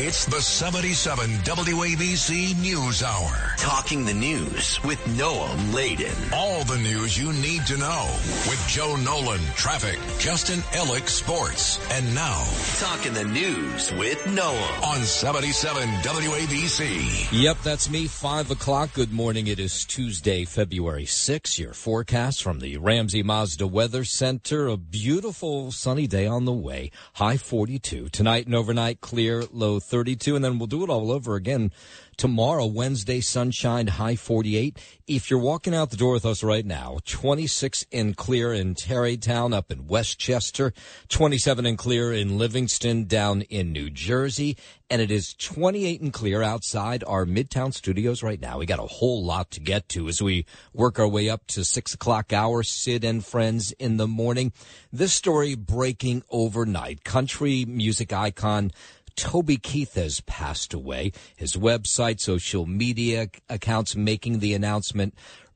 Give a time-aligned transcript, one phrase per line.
[0.00, 3.54] It's the 77 WABC News Hour.
[3.56, 6.14] Talking the news with Noam Laden.
[6.32, 8.06] All the news you need to know
[8.46, 12.44] with Joe Nolan, traffic, Justin Ellick, sports, and now
[12.78, 14.82] Talking the news with Noam.
[14.84, 17.32] on 77 WABC.
[17.32, 18.06] Yep, that's me.
[18.06, 18.92] Five o'clock.
[18.94, 19.48] Good morning.
[19.48, 21.58] It is Tuesday, February 6th.
[21.58, 24.68] Your forecast from the Ramsey Mazda Weather Center.
[24.68, 26.92] A beautiful sunny day on the way.
[27.14, 28.10] High 42.
[28.10, 30.36] Tonight and overnight, clear, low 32.
[30.36, 31.72] And then we'll do it all over again
[32.18, 34.76] tomorrow, Wednesday, sunshine, high 48.
[35.06, 39.54] If you're walking out the door with us right now, 26 in clear in Tarrytown
[39.54, 40.74] up in Westchester,
[41.08, 44.56] 27 in clear in Livingston down in New Jersey,
[44.90, 48.58] and it is 28 and clear outside our Midtown studios right now.
[48.58, 50.44] We got a whole lot to get to as we
[50.74, 54.52] work our way up to six o'clock hour, Sid and friends in the morning.
[54.92, 57.04] This story breaking overnight.
[57.04, 58.72] Country music icon
[59.18, 61.10] Toby Keith has passed away.
[61.34, 65.12] His website, social media accounts making the announcement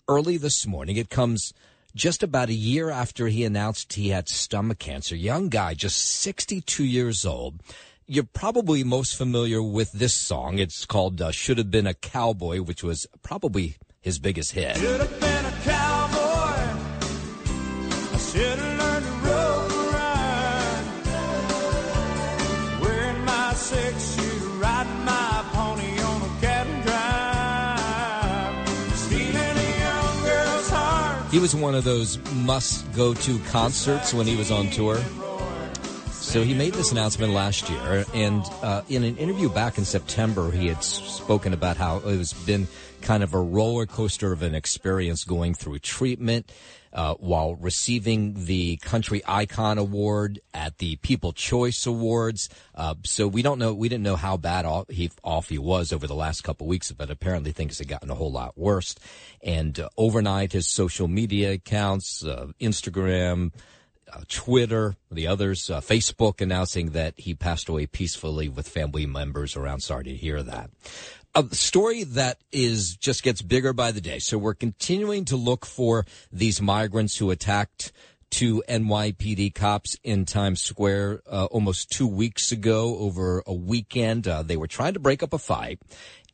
[0.09, 0.97] early this morning.
[0.97, 1.55] It comes
[1.95, 5.15] just about a year after he announced he had stomach cancer.
[5.15, 7.61] Young guy, just 62 years old.
[8.05, 10.59] You're probably most familiar with this song.
[10.59, 14.77] It's called uh, Should Have Been a Cowboy, which was probably his biggest hit.
[14.77, 15.93] Should have been a cowboy.
[31.33, 34.99] He was one of those must go to concerts when he was on tour.
[36.11, 40.51] So he made this announcement last year, and uh, in an interview back in September,
[40.51, 42.69] he had spoken about how it has been
[43.01, 46.53] kind of a roller coaster of an experience going through treatment
[46.93, 52.49] uh, while receiving the Country Icon Award at the People Choice Awards.
[52.75, 55.93] Uh, so we don't know, we didn't know how bad off he, off he was
[55.93, 58.95] over the last couple weeks, but apparently things had gotten a whole lot worse.
[59.43, 63.53] And uh, overnight, his social media accounts, uh, Instagram,
[64.13, 69.57] uh, Twitter, the others, uh, Facebook announcing that he passed away peacefully with family members
[69.57, 69.81] around.
[69.81, 70.71] Sorry to hear that.
[71.35, 74.19] A story that is just gets bigger by the day.
[74.19, 77.91] So we're continuing to look for these migrants who attacked
[78.29, 84.29] two NYPD cops in Times Square uh, almost two weeks ago over a weekend.
[84.29, 85.81] Uh, they were trying to break up a fight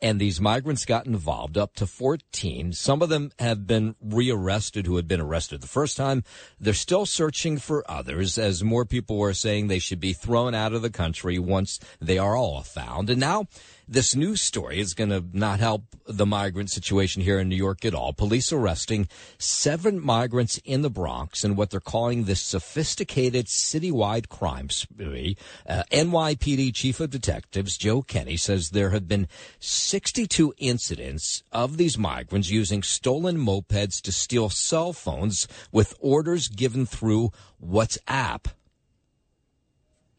[0.00, 2.72] and these migrants got involved up to 14.
[2.72, 6.22] Some of them have been rearrested who had been arrested the first time.
[6.60, 10.72] They're still searching for others as more people were saying they should be thrown out
[10.72, 13.10] of the country once they are all found.
[13.10, 13.46] And now
[13.88, 17.84] this news story is going to not help the migrant situation here in New York
[17.86, 18.12] at all.
[18.12, 24.68] Police arresting seven migrants in the Bronx in what they're calling this sophisticated citywide crime
[24.68, 25.36] spree.
[25.66, 29.26] Uh, NYPD Chief of Detectives Joe Kenny says there have been
[29.58, 36.84] 62 incidents of these migrants using stolen mopeds to steal cell phones with orders given
[36.84, 37.32] through
[37.64, 38.46] WhatsApp.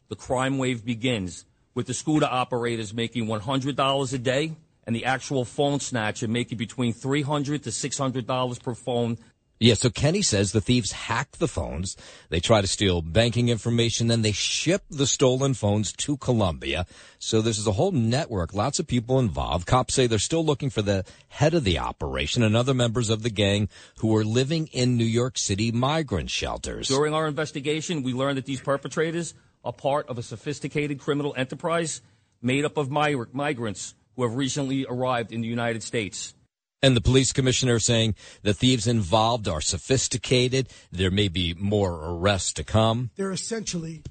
[0.08, 1.46] the crime wave begins
[1.80, 4.52] with the scooter operators making $100 a day
[4.86, 9.18] and the actual phone snatcher making between $300 to $600 per phone.
[9.62, 11.96] Yeah, so Kenny says the thieves hack the phones.
[12.28, 16.86] They try to steal banking information, then they ship the stolen phones to Colombia.
[17.18, 19.66] So this is a whole network, lots of people involved.
[19.66, 23.24] Cops say they're still looking for the head of the operation and other members of
[23.24, 23.70] the gang
[24.00, 26.90] who are living in New York City migrant shelters.
[26.90, 29.34] During our investigation, we learned that these perpetrators
[29.64, 32.02] are part of a sophisticated criminal enterprise
[32.42, 36.34] made up of mig- migrants who have recently arrived in the United States.
[36.82, 40.70] And the police commissioner saying the thieves involved are sophisticated.
[40.92, 43.12] There may be more arrests to come.
[43.16, 44.04] They're essentially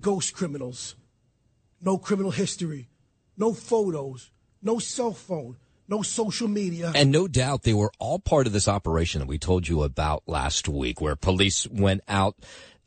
[0.00, 0.94] ghost criminals.
[1.80, 2.88] No criminal history,
[3.36, 4.30] no photos,
[4.62, 5.56] no cell phone,
[5.88, 6.92] no social media.
[6.94, 10.22] And no doubt they were all part of this operation that we told you about
[10.26, 12.36] last week, where police went out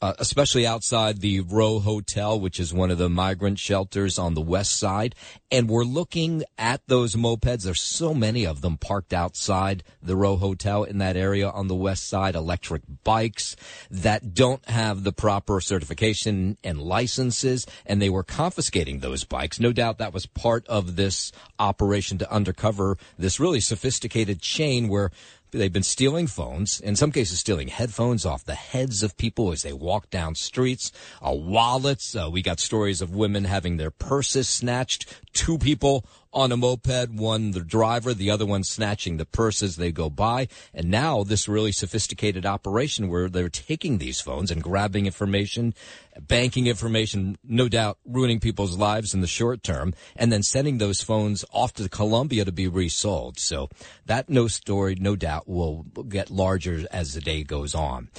[0.02, 4.42] uh, especially outside the Row Hotel, which is one of the migrant shelters on the
[4.42, 5.16] west side.
[5.52, 7.64] And we're looking at those mopeds.
[7.64, 11.76] There's so many of them parked outside the Row Hotel in that area on the
[11.76, 13.56] west side, electric bikes
[13.90, 17.66] that don't have the proper certification and licenses.
[17.86, 19.60] And they were confiscating those bikes.
[19.60, 25.12] No doubt that was part of this operation to undercover this really sophisticated chain where
[25.52, 29.62] They've been stealing phones, in some cases stealing headphones off the heads of people as
[29.62, 30.92] they walk down streets,
[31.26, 32.16] uh, wallets.
[32.16, 35.06] Uh, we got stories of women having their purses snatched.
[35.32, 36.06] Two people
[36.38, 40.08] on a moped, one the driver, the other one snatching the purse as they go
[40.08, 40.48] by.
[40.72, 45.74] And now this really sophisticated operation where they're taking these phones and grabbing information,
[46.22, 51.02] banking information, no doubt ruining people's lives in the short term, and then sending those
[51.02, 53.40] phones off to Colombia to be resold.
[53.40, 53.70] So
[54.06, 58.10] that no story, no doubt will get larger as the day goes on.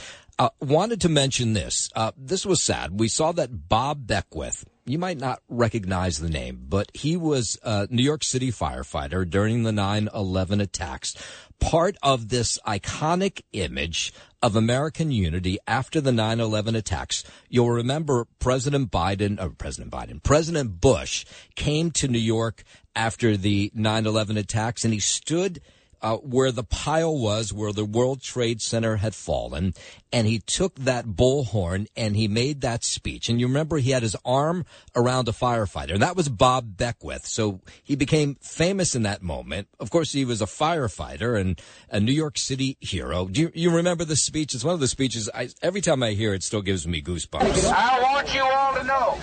[0.41, 1.89] Uh, wanted to mention this.
[1.95, 2.99] Uh, this was sad.
[2.99, 7.87] We saw that Bob Beckwith, you might not recognize the name, but he was a
[7.91, 11.15] New York City firefighter during the 9-11 attacks.
[11.61, 14.13] Part of this iconic image
[14.43, 17.25] of American unity after the 9-11 attacks.
[17.49, 21.27] You'll remember President Biden, or President Biden, President Bush
[21.57, 22.63] came to New York
[22.95, 25.61] after the 9-11 attacks and he stood
[26.03, 29.75] uh, where the pile was, where the World Trade Center had fallen,
[30.13, 33.29] and he took that bullhorn and he made that speech.
[33.29, 34.65] And you remember he had his arm
[34.97, 37.27] around a firefighter, and that was Bob Beckwith.
[37.27, 39.69] So he became famous in that moment.
[39.79, 41.61] Of course, he was a firefighter and
[41.91, 43.27] a New York City hero.
[43.27, 44.55] Do you, you remember the speech?
[44.55, 45.29] It's one of the speeches.
[45.35, 47.71] I, every time I hear it, it still gives me goosebumps.
[47.73, 49.19] I want you all to know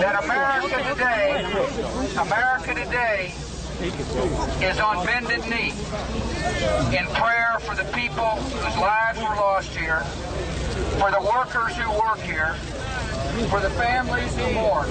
[0.00, 1.44] that America today,
[2.16, 3.34] America today
[3.82, 5.72] is on bended knee
[6.96, 10.00] in prayer for the people whose lives were lost here,
[11.00, 12.54] for the workers who work here,
[13.50, 14.88] for the families who mourn.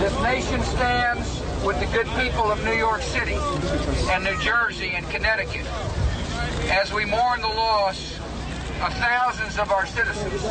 [0.00, 3.38] This nation stands with the good people of New York City
[4.10, 5.66] and New Jersey and Connecticut
[6.70, 8.18] as we mourn the loss
[8.82, 10.44] of thousands of our citizens.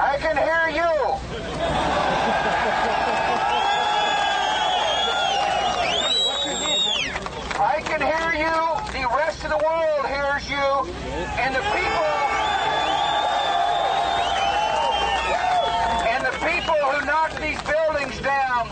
[0.00, 0.92] I can hear you.
[7.58, 8.54] I can hear you.
[8.92, 10.66] The rest of the world hears you.
[11.40, 12.10] And the people.
[16.12, 18.68] And the people who knock these buildings down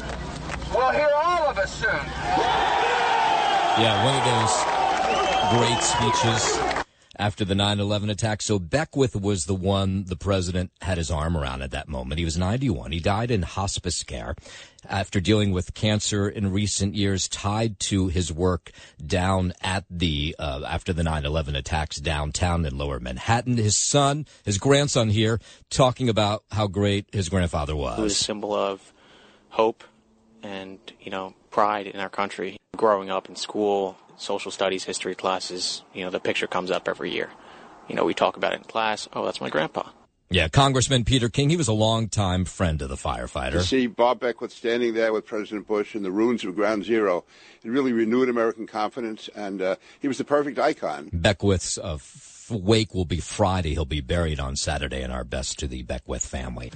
[0.75, 2.05] will hear all of us soon.
[3.81, 4.55] Yeah, one of those
[5.57, 6.74] great speeches
[7.17, 8.43] after the 9-11 attack.
[8.43, 12.19] So Beckwith was the one the president had his arm around at that moment.
[12.19, 12.93] He was 91.
[12.93, 14.35] He died in hospice care
[14.89, 18.71] after dealing with cancer in recent years tied to his work
[19.05, 23.57] down at the, uh, after the 9-11 attacks downtown in lower Manhattan.
[23.57, 25.41] His son, his grandson here,
[25.71, 27.99] talking about how great his grandfather was.
[27.99, 28.93] It was a symbol of
[29.51, 29.85] hope
[30.43, 32.59] and, you know, pride in our country.
[32.77, 37.11] Growing up in school, social studies, history classes, you know, the picture comes up every
[37.13, 37.31] year.
[37.89, 39.09] You know, we talk about it in class.
[39.13, 39.89] Oh, that's my grandpa.
[40.31, 43.53] Yeah, Congressman Peter King, he was a longtime friend of the firefighter.
[43.53, 47.25] To see Bob Beckwith standing there with President Bush in the ruins of Ground Zero,
[47.63, 51.11] it really renewed American confidence, and uh, he was the perfect icon.
[51.13, 53.75] Beckwith's uh, f- wake will be Friday.
[53.75, 56.73] He'll be buried on Saturday, and our best to the Beckwith family.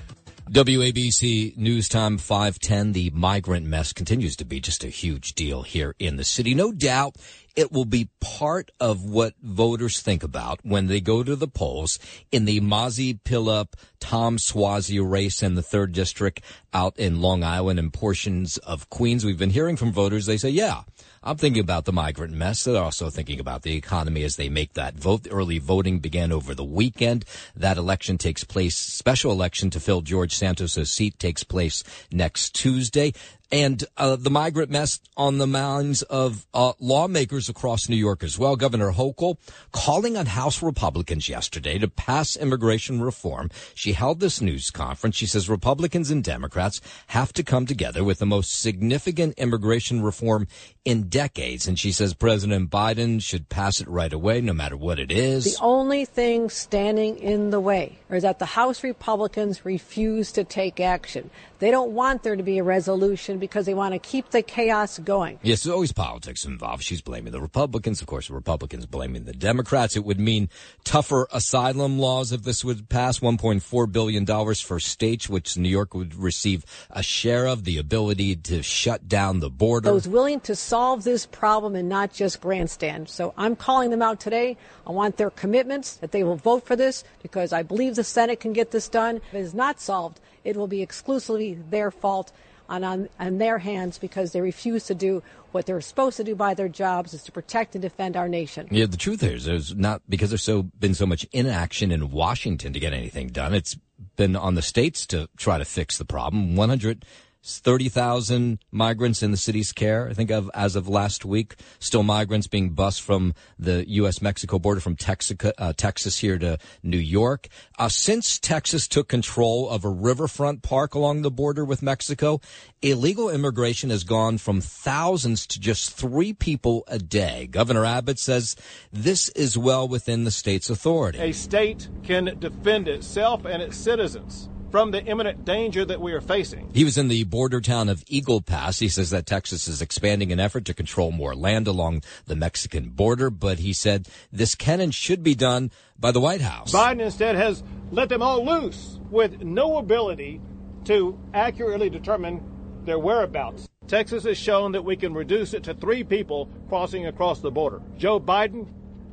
[0.50, 2.92] WABC News Time 510.
[2.92, 6.54] The migrant mess continues to be just a huge deal here in the city.
[6.54, 7.16] No doubt
[7.54, 11.98] it will be part of what voters think about when they go to the polls
[12.32, 16.40] in the Mazi Pilip Tom Suozzi race in the third district
[16.72, 19.26] out in Long Island and portions of Queens.
[19.26, 20.24] We've been hearing from voters.
[20.24, 20.84] They say, yeah,
[21.22, 22.64] I'm thinking about the migrant mess.
[22.64, 25.26] They're also thinking about the economy as they make that vote.
[25.30, 27.24] Early voting began over the weekend.
[27.56, 31.82] That election takes place, special election to fill George Santos's seat takes place
[32.12, 33.12] next Tuesday
[33.50, 38.38] and uh, the migrant mess on the minds of uh, lawmakers across New York as
[38.38, 38.56] well.
[38.56, 39.38] Governor Hochul
[39.72, 43.50] calling on House Republicans yesterday to pass immigration reform.
[43.74, 45.16] She held this news conference.
[45.16, 50.46] She says Republicans and Democrats have to come together with the most significant immigration reform
[50.84, 51.66] in decades.
[51.66, 55.56] And she says President Biden should pass it right away, no matter what it is.
[55.56, 60.80] The only thing standing in the way is that the House Republicans refuse to take
[60.80, 61.30] action.
[61.58, 64.42] They don't want there to be a resolution election because they want to keep the
[64.42, 65.38] chaos going.
[65.42, 66.82] Yes, there's always politics involved.
[66.82, 68.00] She's blaming the Republicans.
[68.00, 69.96] Of course, the Republicans blaming the Democrats.
[69.96, 70.48] It would mean
[70.84, 73.20] tougher asylum laws if this would pass.
[73.20, 78.62] $1.4 billion for states, which New York would receive a share of, the ability to
[78.62, 79.90] shut down the border.
[79.90, 83.08] Those willing to solve this problem and not just grandstand.
[83.08, 84.56] So I'm calling them out today.
[84.86, 88.40] I want their commitments that they will vote for this because I believe the Senate
[88.40, 89.16] can get this done.
[89.16, 92.32] If it is not solved, it will be exclusively their fault
[92.68, 95.22] on, on, on their hands because they refuse to do
[95.52, 98.68] what they're supposed to do by their jobs is to protect and defend our nation.
[98.70, 102.72] Yeah, the truth is, there's not because there's so been so much inaction in Washington
[102.72, 103.54] to get anything done.
[103.54, 103.76] It's
[104.16, 106.54] been on the states to try to fix the problem.
[106.56, 107.04] 100
[107.42, 111.56] 30,000 migrants in the city's care, I think of as of last week.
[111.78, 114.20] Still migrants being bused from the U.S.
[114.20, 117.48] Mexico border from Texas, uh, Texas here to New York.
[117.78, 122.40] Uh, since Texas took control of a riverfront park along the border with Mexico,
[122.82, 127.46] illegal immigration has gone from thousands to just three people a day.
[127.46, 128.56] Governor Abbott says
[128.92, 131.18] this is well within the state's authority.
[131.18, 136.20] A state can defend itself and its citizens from the imminent danger that we are
[136.20, 136.70] facing.
[136.74, 138.78] He was in the border town of Eagle Pass.
[138.78, 142.90] He says that Texas is expanding an effort to control more land along the Mexican
[142.90, 146.72] border, but he said this can and should be done by the White House.
[146.72, 150.40] Biden instead has let them all loose with no ability
[150.84, 152.42] to accurately determine
[152.84, 153.68] their whereabouts.
[153.86, 157.80] Texas has shown that we can reduce it to three people crossing across the border.
[157.96, 158.66] Joe Biden,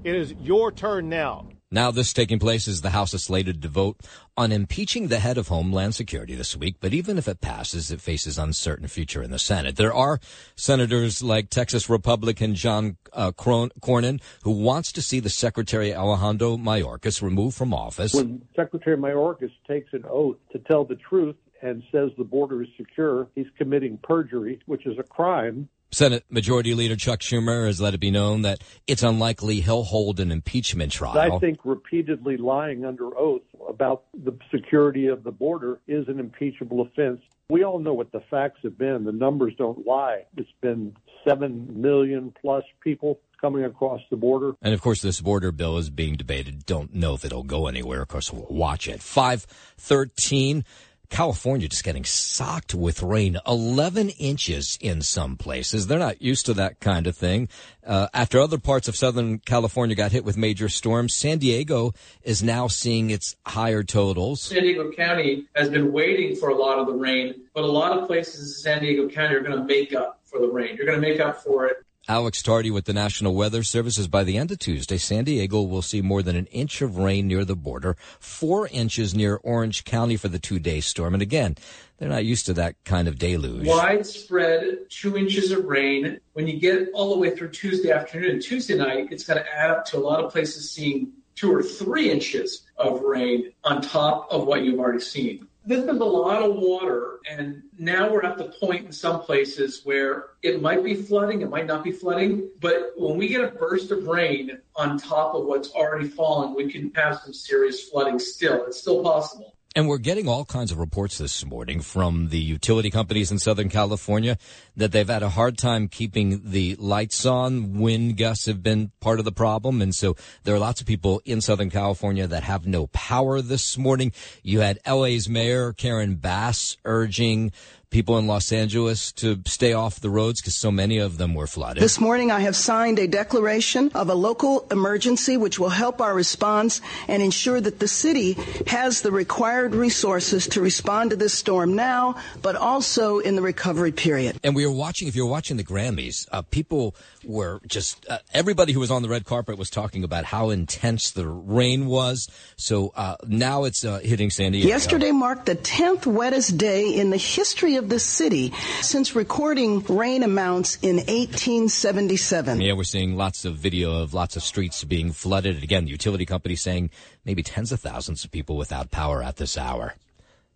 [0.03, 1.47] it is your turn now.
[1.75, 3.97] Now, this taking place as the House is slated to vote
[4.37, 6.77] on impeaching the head of Homeland Security this week.
[6.79, 9.75] But even if it passes, it faces uncertain future in the Senate.
[9.75, 10.21] There are
[10.55, 17.21] senators like Texas Republican John uh, Cornyn, who wants to see the Secretary Alejandro Mayorkas
[17.21, 18.13] removed from office.
[18.13, 22.69] When Secretary Mayorkas takes an oath to tell the truth and says the border is
[22.77, 25.67] secure, he's committing perjury, which is a crime.
[25.91, 30.19] Senate Majority Leader Chuck Schumer has let it be known that it's unlikely he'll hold
[30.19, 31.17] an impeachment trial.
[31.17, 36.81] I think repeatedly lying under oath about the security of the border is an impeachable
[36.81, 37.21] offense.
[37.49, 39.05] We all know what the facts have been.
[39.05, 40.25] The numbers don't lie.
[40.35, 40.95] It's been
[41.27, 44.53] 7 million plus people coming across the border.
[44.61, 46.65] And of course, this border bill is being debated.
[46.65, 48.01] Don't know if it'll go anywhere.
[48.01, 49.01] Of course, we'll watch it.
[49.01, 50.65] 513.
[51.09, 55.87] California just getting socked with rain, 11 inches in some places.
[55.87, 57.49] They're not used to that kind of thing.
[57.85, 61.93] Uh, after other parts of Southern California got hit with major storms, San Diego
[62.23, 64.41] is now seeing its higher totals.
[64.41, 67.97] San Diego County has been waiting for a lot of the rain, but a lot
[67.97, 70.75] of places in San Diego County are going to make up for the rain.
[70.75, 74.07] You're going to make up for it Alex Tardy with the National Weather Services.
[74.07, 77.27] By the end of Tuesday, San Diego will see more than an inch of rain
[77.27, 81.15] near the border, four inches near Orange County for the two day storm.
[81.15, 81.55] And again,
[81.97, 83.65] they're not used to that kind of deluge.
[83.65, 86.19] Widespread two inches of rain.
[86.33, 89.55] When you get all the way through Tuesday afternoon and Tuesday night, it's going to
[89.55, 93.81] add up to a lot of places seeing two or three inches of rain on
[93.81, 98.23] top of what you've already seen this is a lot of water, and now we're
[98.23, 101.91] at the point in some places where it might be flooding, it might not be
[101.91, 106.53] flooding, but when we get a burst of rain on top of what's already fallen,
[106.55, 108.65] we can have some serious flooding still.
[108.65, 109.54] It's still possible.
[109.77, 113.67] And we're getting all kinds of reports this morning from the utility companies in Southern
[113.67, 114.37] California
[114.77, 117.77] that they've had a hard time keeping the lights on.
[117.77, 119.81] Wind gusts have been part of the problem.
[119.81, 120.15] And so
[120.45, 124.13] there are lots of people in Southern California that have no power this morning.
[124.43, 127.51] You had LA's mayor, Karen Bass, urging
[127.95, 131.47] people in Los Angeles to stay off the roads because so many of them were
[131.47, 131.81] flooded.
[131.81, 136.13] This morning, I have signed a declaration of a local emergency which will help our
[136.13, 138.33] response and ensure that the city
[138.67, 143.93] has the required resources to respond to this storm now, but also in the recovery
[143.93, 144.41] period.
[144.43, 148.17] And we were watching, if you were watching the Grammys, uh, people were just, uh,
[148.33, 152.27] everybody who was on the red carpet was talking about how intense the rain was.
[152.57, 154.67] So uh, now it's uh, hitting San Diego.
[154.67, 158.51] Yesterday marked the 10th wettest day in the history of of the city
[158.81, 162.59] since recording rain amounts in 1877.
[162.59, 165.61] Yeah, we're seeing lots of video of lots of streets being flooded.
[165.61, 166.89] Again, the utility company saying
[167.25, 169.93] maybe tens of thousands of people without power at this hour.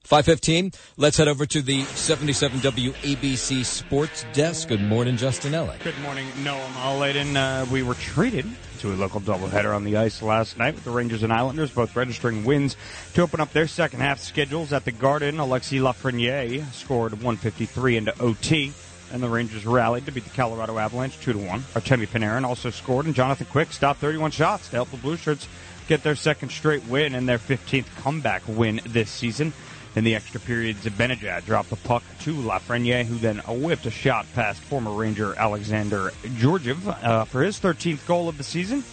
[0.10, 4.68] 515, let's head over to the 77 WABC Sports Desk.
[4.68, 5.84] Good morning, Justin Ellick.
[5.84, 7.36] Good morning, Noam Aladen.
[7.36, 8.48] Uh, we were treated
[8.80, 11.96] to a local doubleheader on the ice last night with the Rangers and Islanders both
[11.96, 12.76] registering wins
[13.14, 15.38] to open up their second half schedules at the Garden.
[15.38, 18.74] Alexis Lafreniere scored 153 into OT
[19.14, 21.60] and the Rangers rallied to beat the Colorado Avalanche 2 to 1.
[21.76, 25.48] Artemi Panarin also scored, and Jonathan Quick stopped 31 shots to help the Blue Shirts
[25.88, 29.54] get their second straight win and their 15th comeback win this season.
[29.96, 34.28] In the extra period, Zibanejad dropped the puck to Lafreniere, who then whipped a shot
[34.34, 38.84] past former Ranger Alexander Georgiev uh, for his 13th goal of the season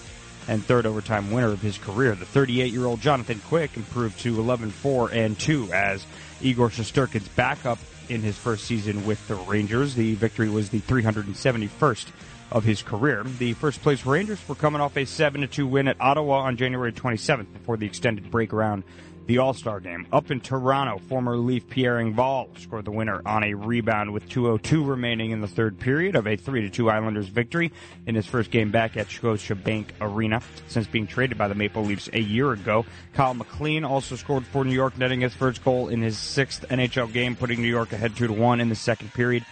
[0.48, 2.14] and third overtime winner of his career.
[2.14, 6.06] The 38-year-old Jonathan Quick improved to 11-4 and 2 as
[6.40, 9.94] Igor Shesterkin's backup in his first season with the Rangers.
[9.94, 12.06] The victory was the 371st
[12.52, 13.24] of his career.
[13.38, 17.52] The first place Rangers were coming off a 7-2 win at Ottawa on January 27th
[17.52, 18.84] before the extended break around
[19.26, 20.06] the All Star game.
[20.12, 24.86] Up in Toronto, former Leaf Pierre Engvall scored the winner on a rebound with 2.02
[24.86, 27.72] remaining in the third period of a 3 2 Islanders victory
[28.06, 32.08] in his first game back at Scotiabank Arena since being traded by the Maple Leafs
[32.12, 32.86] a year ago.
[33.14, 37.12] Kyle MacLean also scored for New York, netting his first goal in his sixth NHL
[37.12, 39.44] game, putting New York ahead 2 1 in the second period.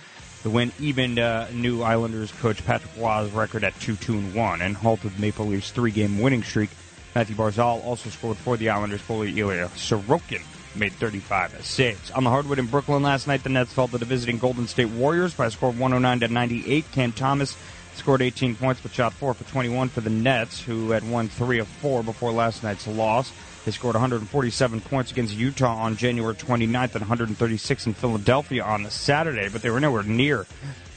[0.45, 4.77] The win evened uh, new Islanders coach Patrick Roy's record at 2 2 1 and
[4.77, 6.69] halted Maple Leafs' three game winning streak
[7.15, 9.01] Mathew Barzal also scored for the Islanders.
[9.03, 10.43] Goalie Ilya Sorokin
[10.75, 12.11] made 35 saves.
[12.11, 14.89] On the hardwood in Brooklyn last night, the Nets fell to the visiting Golden State
[14.89, 16.91] Warriors by a score of 109 to 98.
[16.91, 17.57] Cam Thomas
[17.95, 21.61] scored 18 points but shot 4 for 21 for the Nets, who had won 3
[21.61, 23.33] of 4 before last night's loss.
[23.65, 29.49] They scored 147 points against Utah on January 29th and 136 in Philadelphia on Saturday,
[29.49, 30.47] but they were nowhere near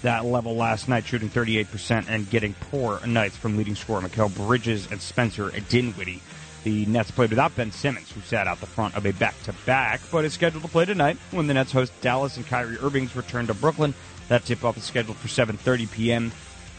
[0.02, 4.92] that level last night, shooting 38% and getting poor nights from leading scorer Mikal Bridges
[4.92, 6.22] and Spencer Dinwiddie.
[6.66, 10.26] The Nets played without Ben Simmons, who sat out the front of a back-to-back, but
[10.26, 13.54] is scheduled to play tonight when the Nets host Dallas and Kyrie Irving's return to
[13.54, 13.94] Brooklyn.
[14.28, 16.32] That tip-off is scheduled for 7:30 p.m.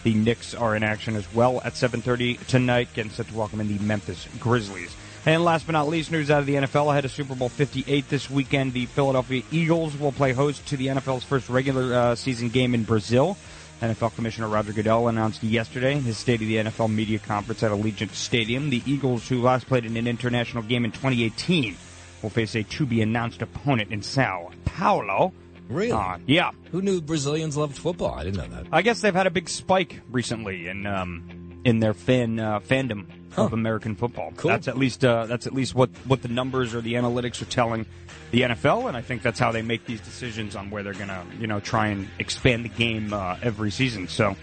[0.03, 3.69] The Knicks are in action as well at 7:30 tonight, getting set to welcome in
[3.69, 4.95] the Memphis Grizzlies.
[5.27, 8.09] And last but not least, news out of the NFL ahead of Super Bowl 58
[8.09, 8.73] this weekend.
[8.73, 12.85] The Philadelphia Eagles will play host to the NFL's first regular uh, season game in
[12.85, 13.37] Brazil.
[13.81, 18.11] NFL Commissioner Roger Goodell announced yesterday his State of the NFL media conference at Allegiant
[18.11, 18.71] Stadium.
[18.71, 21.77] The Eagles, who last played in an international game in 2018,
[22.23, 25.33] will face a to-be-announced opponent in Sao Paulo.
[25.69, 25.93] Really?
[25.93, 26.51] Uh, yeah.
[26.73, 28.15] Who knew Brazilians loved football?
[28.15, 28.67] I didn't know that.
[28.73, 33.07] I guess they've had a big spike recently in um, in their fan uh, fandom
[33.37, 34.33] of American football.
[34.37, 34.51] Cool.
[34.51, 37.47] That's at least uh, that's at least what what the numbers or the analytics are
[37.47, 37.87] telling
[38.31, 41.09] the NFL, and I think that's how they make these decisions on where they're going
[41.09, 44.09] to you know try and expand the game uh, every season.
[44.09, 44.37] So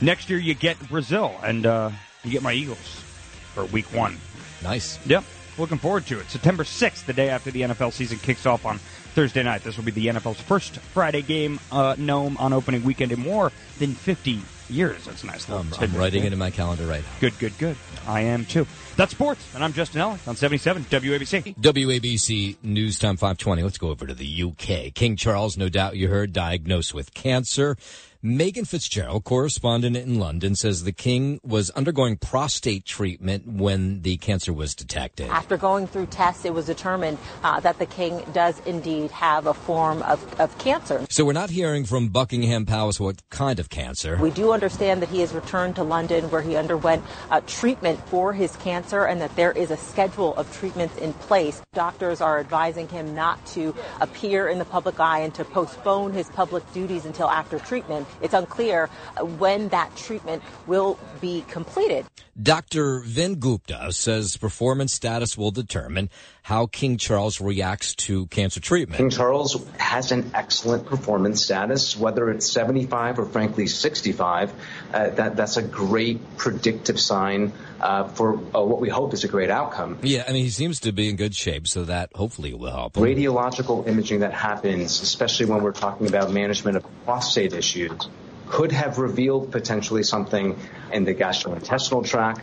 [0.00, 1.90] next year you get Brazil and uh,
[2.24, 3.02] you get my Eagles
[3.54, 4.18] for week one.
[4.62, 5.04] Nice.
[5.06, 5.24] Yep.
[5.58, 6.28] Looking forward to it.
[6.28, 8.78] September 6th, the day after the NFL season kicks off on
[9.16, 9.64] Thursday night.
[9.64, 13.50] This will be the NFL's first Friday game, uh, Noam, on opening weekend in more
[13.78, 15.06] than 50 years.
[15.06, 15.48] That's a nice.
[15.48, 17.08] little I'm, I'm writing it in my calendar right now.
[17.18, 17.78] Good, good, good.
[18.06, 18.66] I am too.
[18.96, 21.56] That's sports, and I'm Justin Ellis on 77 WABC.
[21.56, 23.62] WABC News Time 520.
[23.62, 24.92] Let's go over to the UK.
[24.92, 27.78] King Charles, no doubt you heard, diagnosed with cancer.
[28.26, 34.52] Megan Fitzgerald, correspondent in London, says the king was undergoing prostate treatment when the cancer
[34.52, 35.28] was detected.
[35.28, 39.54] After going through tests, it was determined uh, that the king does indeed have a
[39.54, 41.06] form of, of cancer.
[41.08, 44.18] So we're not hearing from Buckingham Palace what kind of cancer.
[44.20, 48.32] We do understand that he has returned to London where he underwent uh, treatment for
[48.32, 51.62] his cancer and that there is a schedule of treatments in place.
[51.74, 56.28] Doctors are advising him not to appear in the public eye and to postpone his
[56.30, 58.08] public duties until after treatment.
[58.20, 58.88] It's unclear
[59.38, 62.06] when that treatment will be completed.
[62.40, 63.00] Dr.
[63.00, 66.10] Vin Gupta says performance status will determine
[66.46, 68.98] how King Charles reacts to cancer treatment.
[68.98, 74.52] King Charles has an excellent performance status, whether it's 75 or frankly 65.
[74.94, 79.28] Uh, that that's a great predictive sign uh, for uh, what we hope is a
[79.28, 79.98] great outcome.
[80.02, 82.92] Yeah, I mean, he seems to be in good shape, so that hopefully will help.
[82.92, 88.08] Radiological imaging that happens, especially when we're talking about management of prostate issues,
[88.46, 90.56] could have revealed potentially something
[90.92, 92.42] in the gastrointestinal tract.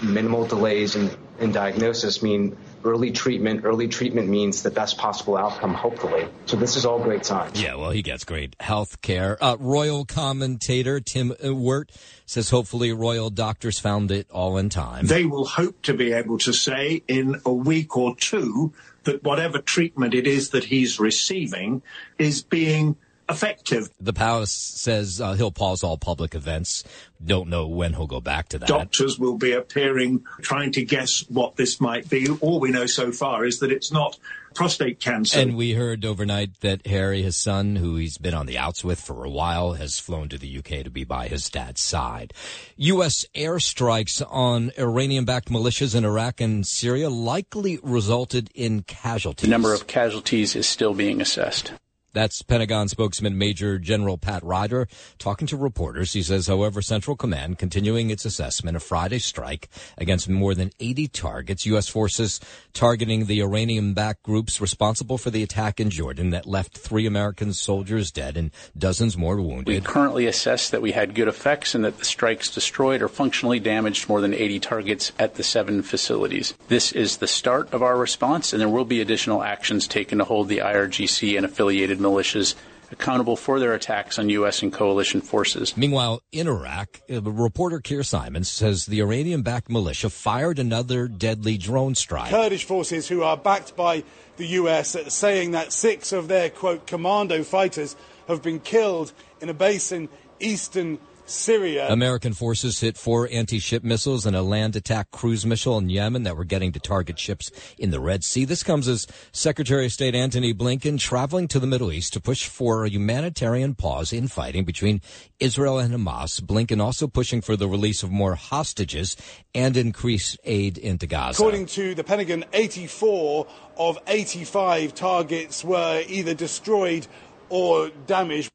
[0.00, 1.10] Minimal delays in,
[1.40, 3.64] in diagnosis mean early treatment.
[3.64, 6.26] Early treatment means the best possible outcome, hopefully.
[6.46, 7.60] So this is all great signs.
[7.60, 9.42] Yeah, well, he gets great health care.
[9.42, 11.90] Uh, royal commentator Tim Wirt
[12.26, 15.06] says hopefully royal doctors found it all in time.
[15.06, 18.72] They will hope to be able to say in a week or two
[19.04, 21.82] that whatever treatment it is that he's receiving
[22.18, 22.96] is being
[23.30, 23.90] effective.
[24.00, 26.84] The palace says uh, he'll pause all public events.
[27.24, 28.68] Don't know when he'll go back to that.
[28.68, 32.28] Doctors will be appearing trying to guess what this might be.
[32.40, 34.18] All we know so far is that it's not
[34.54, 35.38] prostate cancer.
[35.38, 39.00] And we heard overnight that Harry, his son, who he's been on the outs with
[39.00, 42.32] for a while, has flown to the UK to be by his dad's side.
[42.76, 43.24] U.S.
[43.34, 49.46] airstrikes on Iranian backed militias in Iraq and Syria likely resulted in casualties.
[49.46, 51.72] The number of casualties is still being assessed.
[52.12, 56.12] That's Pentagon spokesman Major General Pat Ryder talking to reporters.
[56.12, 61.06] He says, however, Central Command continuing its assessment of Friday's strike against more than 80
[61.08, 61.88] targets, U.S.
[61.88, 62.40] forces
[62.72, 68.10] targeting the Iranian-backed groups responsible for the attack in Jordan that left three American soldiers
[68.10, 69.68] dead and dozens more wounded.
[69.68, 73.60] We currently assess that we had good effects and that the strikes destroyed or functionally
[73.60, 76.54] damaged more than 80 targets at the seven facilities.
[76.66, 80.24] This is the start of our response, and there will be additional actions taken to
[80.24, 82.54] hold the IRGC and affiliated militias
[82.92, 84.62] accountable for their attacks on U.S.
[84.62, 85.76] and coalition forces.
[85.76, 91.94] Meanwhile, in Iraq, uh, reporter Keir Simmons says the Iranian-backed militia fired another deadly drone
[91.94, 92.30] strike.
[92.30, 94.02] Kurdish forces who are backed by
[94.36, 94.96] the U.S.
[95.14, 97.94] saying that six of their, quote, commando fighters
[98.26, 100.08] have been killed in a base in
[100.40, 100.98] eastern
[101.30, 101.88] Syria.
[101.88, 106.36] American forces hit four anti-ship missiles and a land attack cruise missile in Yemen that
[106.36, 108.44] were getting to target ships in the Red Sea.
[108.44, 112.46] This comes as Secretary of State Antony Blinken traveling to the Middle East to push
[112.46, 115.00] for a humanitarian pause in fighting between
[115.38, 116.40] Israel and Hamas.
[116.40, 119.16] Blinken also pushing for the release of more hostages
[119.54, 121.40] and increased aid into Gaza.
[121.40, 127.06] According to the Pentagon, 84 of 85 targets were either destroyed
[127.48, 128.50] or damaged.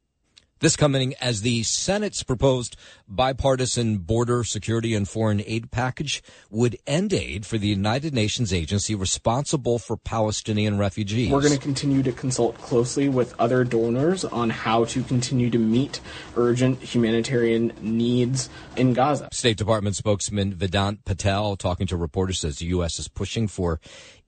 [0.58, 7.12] This coming as the Senate's proposed bipartisan border security and foreign aid package would end
[7.12, 11.30] aid for the United Nations agency responsible for Palestinian refugees.
[11.30, 15.58] We're going to continue to consult closely with other donors on how to continue to
[15.58, 16.00] meet
[16.36, 19.28] urgent humanitarian needs in Gaza.
[19.32, 22.98] State Department spokesman Vedant Patel talking to reporters says the U.S.
[22.98, 23.78] is pushing for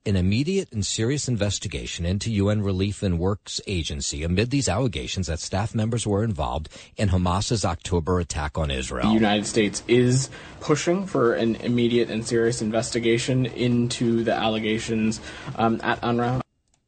[0.06, 5.38] an immediate and serious investigation into UN Relief and Works Agency amid these allegations that
[5.38, 9.08] staff members were involved in Hamas's October attack on Israel.
[9.08, 10.30] The United States is
[10.60, 15.20] pushing for an immediate and serious investigation into the allegations
[15.56, 16.40] um, at UNRWA.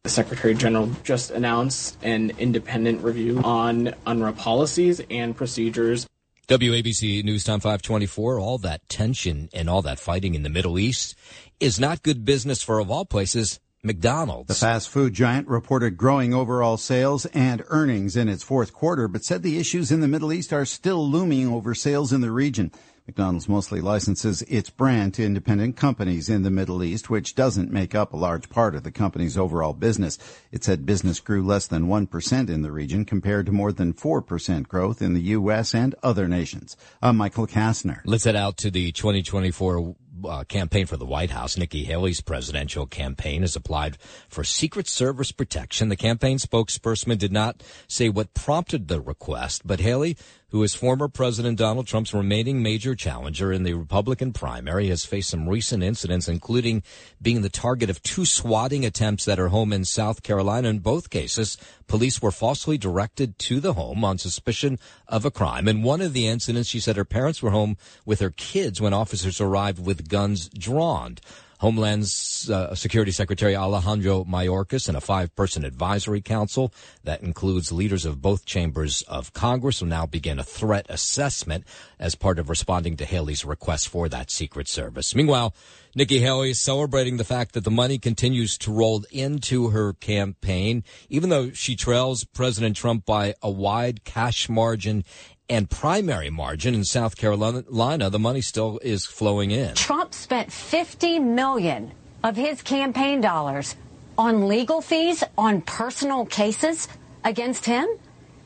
[0.04, 6.06] The Secretary General just announced an independent review on UNRWA policies and procedures.
[6.48, 11.14] WABC News Time 524, all that tension and all that fighting in the Middle East
[11.60, 14.48] is not good business for, of all places, McDonald's.
[14.48, 19.24] The fast food giant reported growing overall sales and earnings in its fourth quarter, but
[19.24, 22.72] said the issues in the Middle East are still looming over sales in the region.
[23.06, 27.94] McDonald's mostly licenses its brand to independent companies in the Middle East, which doesn't make
[27.94, 30.16] up a large part of the company's overall business.
[30.52, 34.68] It said business grew less than 1% in the region compared to more than 4%
[34.68, 35.74] growth in the U.S.
[35.74, 36.76] and other nations.
[37.02, 38.00] I'm Michael Kastner.
[38.04, 41.56] Let's head out to the 2024 uh, campaign for the White House.
[41.56, 45.88] Nikki Haley's presidential campaign has applied for Secret Service protection.
[45.88, 50.16] The campaign spokesperson did not say what prompted the request, but Haley,
[50.50, 55.30] who is former President Donald Trump's remaining major challenger in the Republican primary, has faced
[55.30, 56.82] some recent incidents, including
[57.20, 60.68] being the target of two swatting attempts at her home in South Carolina.
[60.68, 65.68] In both cases, police were falsely directed to the home on suspicion of a crime.
[65.68, 68.92] In one of the incidents, she said her parents were home with her kids when
[68.92, 71.18] officers arrived with guns drawn.
[71.60, 72.04] Homeland
[72.50, 76.72] uh, Security Secretary Alejandro Mayorkas and a five-person advisory council
[77.04, 81.64] that includes leaders of both chambers of Congress will now begin a threat assessment
[81.98, 85.14] as part of responding to Haley's request for that Secret Service.
[85.14, 85.54] Meanwhile,
[85.94, 90.82] Nikki Haley is celebrating the fact that the money continues to roll into her campaign,
[91.10, 95.04] even though she trails President Trump by a wide cash margin
[95.50, 99.74] and primary margin in South Carolina, the money still is flowing in.
[99.74, 101.90] Trump spent 50 million
[102.22, 103.74] of his campaign dollars
[104.16, 106.88] on legal fees on personal cases
[107.24, 107.86] against him.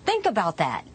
[0.07, 0.87] Think about that.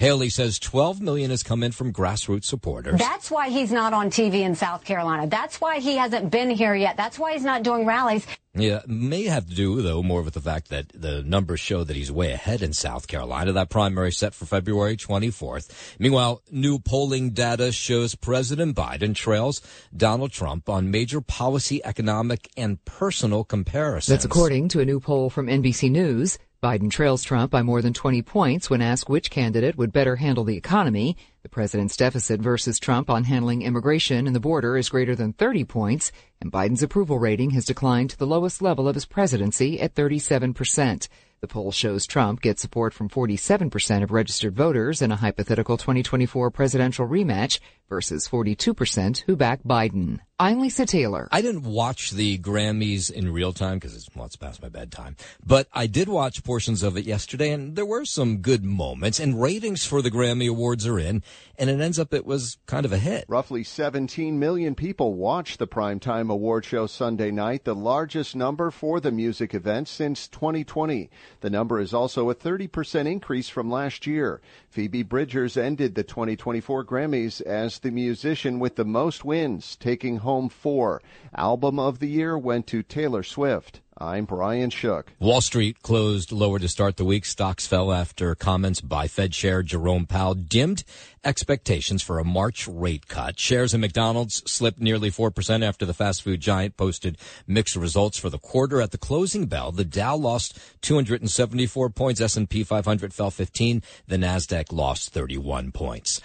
[0.00, 2.98] Haley says 12 million has come in from grassroots supporters.
[2.98, 5.26] That's why he's not on TV in South Carolina.
[5.26, 6.96] That's why he hasn't been here yet.
[6.96, 8.26] That's why he's not doing rallies.
[8.54, 11.94] Yeah, may have to do though more with the fact that the numbers show that
[11.94, 13.52] he's way ahead in South Carolina.
[13.52, 15.96] That primary set for February 24th.
[15.98, 19.60] Meanwhile, new polling data shows President Biden trails
[19.94, 24.08] Donald Trump on major policy, economic, and personal comparisons.
[24.08, 26.38] That's according to a new poll from NBC News.
[26.62, 30.44] Biden trails Trump by more than 20 points when asked which candidate would better handle
[30.44, 31.16] the economy.
[31.42, 35.64] The president's deficit versus Trump on handling immigration and the border is greater than 30
[35.64, 39.94] points, and Biden's approval rating has declined to the lowest level of his presidency at
[39.94, 41.08] 37%.
[41.40, 46.50] The poll shows Trump gets support from 47% of registered voters in a hypothetical 2024
[46.50, 50.20] presidential rematch versus 42% who back Biden.
[50.40, 51.28] I'm Lisa Taylor.
[51.30, 55.14] I didn't watch the Grammys in real time because it's, well, it's past my bedtime.
[55.44, 59.20] But I did watch portions of it yesterday, and there were some good moments.
[59.20, 61.22] And ratings for the Grammy Awards are in,
[61.58, 63.26] and it ends up it was kind of a hit.
[63.28, 68.98] Roughly 17 million people watched the primetime award show Sunday night, the largest number for
[68.98, 71.10] the music event since 2020.
[71.42, 74.40] The number is also a 30% increase from last year.
[74.70, 80.29] Phoebe Bridgers ended the 2024 Grammys as the musician with the most wins, taking home
[80.48, 81.02] four.
[81.34, 83.80] Album of the year went to Taylor Swift.
[84.02, 85.12] I'm Brian Shook.
[85.18, 87.26] Wall Street closed lower to start the week.
[87.26, 90.84] Stocks fell after comments by Fed Chair Jerome Powell dimmed
[91.22, 93.38] expectations for a March rate cut.
[93.38, 98.30] Shares in McDonald's slipped nearly 4% after the fast food giant posted mixed results for
[98.30, 98.80] the quarter.
[98.80, 102.22] At the closing bell, the Dow lost 274 points.
[102.22, 103.82] S&P 500 fell 15.
[104.08, 106.22] The Nasdaq lost 31 points.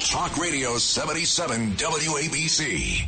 [0.00, 3.06] Talk Radio 77 WABC.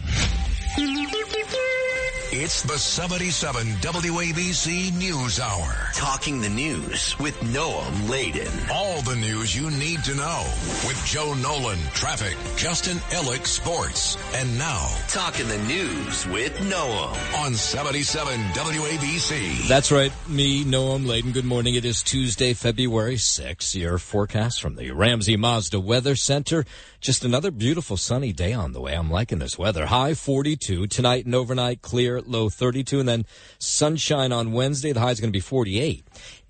[2.35, 5.91] It's the 77 WABC News Hour.
[5.95, 8.51] Talking the news with Noam Laden.
[8.73, 10.43] All the news you need to know
[10.87, 14.89] with Joe Nolan, traffic, Justin Ellick, sports, and now.
[15.09, 17.15] Talking the news with Noam.
[17.45, 19.69] On 77 WABC.
[19.69, 20.11] That's right.
[20.27, 21.33] Me, Noam Laden.
[21.33, 21.75] Good morning.
[21.75, 23.75] It is Tuesday, February 6th.
[23.75, 26.65] Your forecast from the Ramsey Mazda Weather Center.
[27.03, 28.95] Just another beautiful sunny day on the way.
[28.95, 29.85] I'm liking this weather.
[29.87, 33.27] High 42 tonight and overnight clear, low 32, and then
[33.59, 34.93] sunshine on Wednesday.
[34.93, 36.05] The high is going to be 48.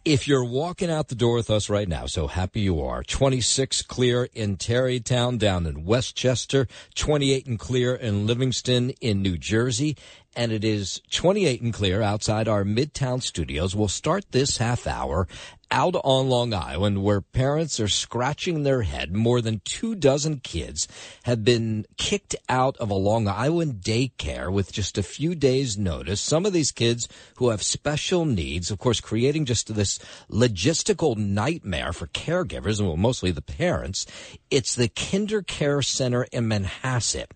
[0.04, 3.04] If you're walking out the door with us right now, so happy you are.
[3.04, 9.96] 26 clear in Tarrytown down in Westchester, 28 and clear in Livingston in New Jersey,
[10.34, 13.76] and it is 28 and clear outside our Midtown studios.
[13.76, 15.28] We'll start this half hour
[15.72, 19.14] out on Long Island where parents are scratching their head.
[19.16, 20.86] More than two dozen kids
[21.22, 26.20] have been kicked out of a Long Island daycare with just a few days notice.
[26.20, 29.98] Some of these kids who have special needs, of course, creating just this
[30.30, 34.06] logistical nightmare for caregivers and well, mostly the parents.
[34.50, 37.28] It's the Kinder Care Center in Manhasset.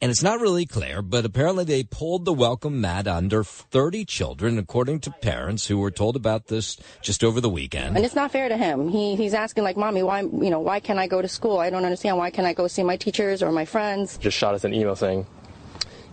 [0.00, 4.56] And it's not really clear, but apparently they pulled the welcome mat under 30 children,
[4.56, 7.96] according to parents who were told about this just over the weekend.
[7.96, 8.88] And it's not fair to him.
[8.88, 11.58] He he's asking like, "Mommy, why you know why can't I go to school?
[11.58, 12.16] I don't understand.
[12.16, 14.94] Why can't I go see my teachers or my friends?" Just shot us an email
[14.94, 15.26] saying,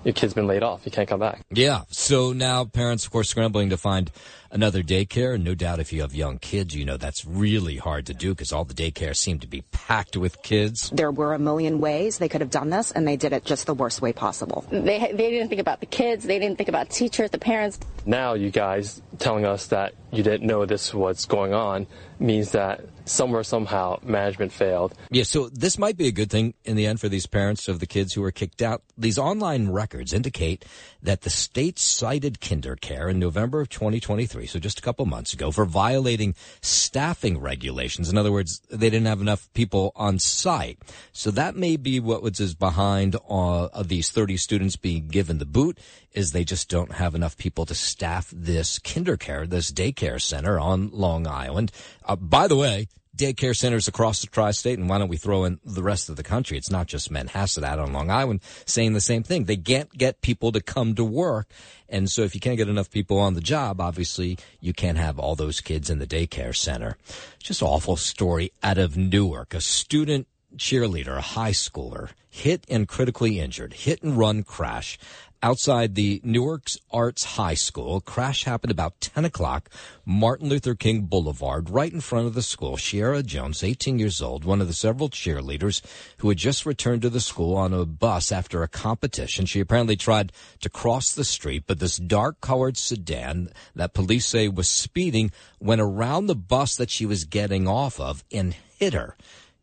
[0.06, 0.86] "Your kid's been laid off.
[0.86, 1.82] You can't come back." Yeah.
[1.89, 4.10] So now parents, of course, scrambling to find
[4.52, 5.36] another daycare.
[5.36, 8.30] And no doubt if you have young kids, you know that's really hard to do
[8.30, 10.89] because all the daycares seem to be packed with kids.
[10.91, 13.65] There were a million ways they could have done this, and they did it just
[13.65, 14.65] the worst way possible.
[14.72, 16.24] They they didn't think about the kids.
[16.24, 17.80] They didn't think about teachers, the parents.
[18.06, 21.88] Now you guys telling us that you didn't know this was going on
[22.19, 24.93] means that somewhere somehow management failed.
[25.12, 27.80] Yeah, so this might be a good thing in the end for these parents of
[27.80, 28.82] the kids who were kicked out.
[28.97, 30.65] These online records indicate
[31.04, 35.51] that the state cited KinderCare in November of 2023, so just a couple months ago,
[35.51, 38.10] for violating staffing regulations.
[38.10, 40.80] In other words, they didn't have enough people on site.
[41.12, 45.45] So that may be what was behind uh, of these 30 students being given the
[45.45, 45.78] boot
[46.12, 50.89] is they just don't have enough people to staff this KinderCare, this daycare center on
[50.91, 51.72] Long Island.
[52.04, 55.60] Uh, by the way, daycare centers across the tri-state, and why don't we throw in
[55.63, 56.58] the rest of the country?
[56.58, 59.46] It's not just Manhasset out on Long Island saying the same thing.
[59.46, 61.50] They can't get people to come to work.
[61.88, 65.20] And so if you can't get enough people on the job, obviously you can't have
[65.20, 66.98] all those kids in the daycare center.
[67.39, 69.54] Just awful story out of Newark.
[69.54, 74.98] A student cheerleader, a high schooler, hit and critically injured, hit and run crash
[75.46, 78.02] outside the Newark's Arts High School.
[78.02, 79.70] Crash happened about 10 o'clock,
[80.04, 82.78] Martin Luther King Boulevard, right in front of the school.
[82.78, 85.84] Shiera Jones, 18 years old, one of the several cheerleaders
[86.18, 89.46] who had just returned to the school on a bus after a competition.
[89.46, 90.32] She apparently tried
[90.62, 95.30] to cross the street, but this dark colored sedan that police say was speeding
[95.60, 99.16] went around the bus that she was getting off of and hit her.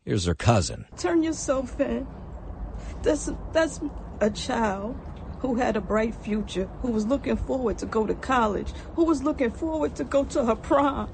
[0.05, 0.87] Here's her cousin.
[0.97, 2.07] Turn yourself in.
[3.03, 3.81] That's that's
[4.21, 4.97] a child
[5.42, 9.22] who had a bright future, who was looking forward to go to college, who was
[9.24, 11.11] looking forward to go to her prom.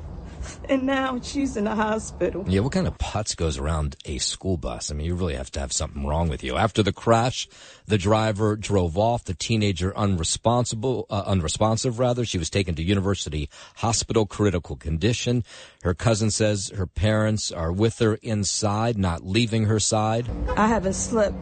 [0.68, 2.44] And now she's in a hospital.
[2.46, 4.90] Yeah, what kind of putz goes around a school bus?
[4.90, 6.56] I mean, you really have to have something wrong with you.
[6.56, 7.48] After the crash,
[7.86, 9.24] the driver drove off.
[9.24, 12.24] The teenager unresponsible, uh, unresponsive rather.
[12.24, 15.42] She was taken to University Hospital, critical condition.
[15.82, 20.28] Her cousin says her parents are with her inside, not leaving her side.
[20.56, 21.34] I haven't slept.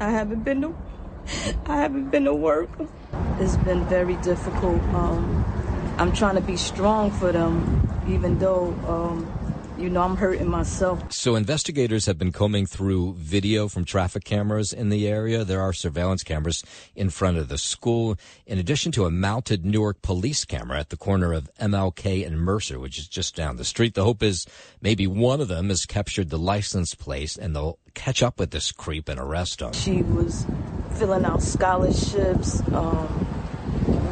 [0.00, 0.74] I haven't been to
[1.66, 2.70] I haven't been to work.
[3.38, 4.82] It's been very difficult.
[4.94, 5.44] Um,
[5.98, 9.30] I'm trying to be strong for them, even though, um,
[9.78, 11.12] you know, I'm hurting myself.
[11.12, 15.44] So investigators have been combing through video from traffic cameras in the area.
[15.44, 16.64] There are surveillance cameras
[16.96, 20.96] in front of the school, in addition to a mounted Newark police camera at the
[20.96, 23.94] corner of MLK and Mercer, which is just down the street.
[23.94, 24.46] The hope is
[24.80, 28.72] maybe one of them has captured the license plate and they'll catch up with this
[28.72, 29.72] creep and arrest him.
[29.72, 30.44] She was
[30.96, 32.62] filling out scholarships.
[32.72, 33.26] Um,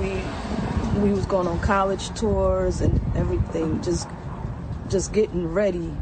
[0.00, 4.08] we we was going on college tours and everything, just
[4.88, 5.92] just getting ready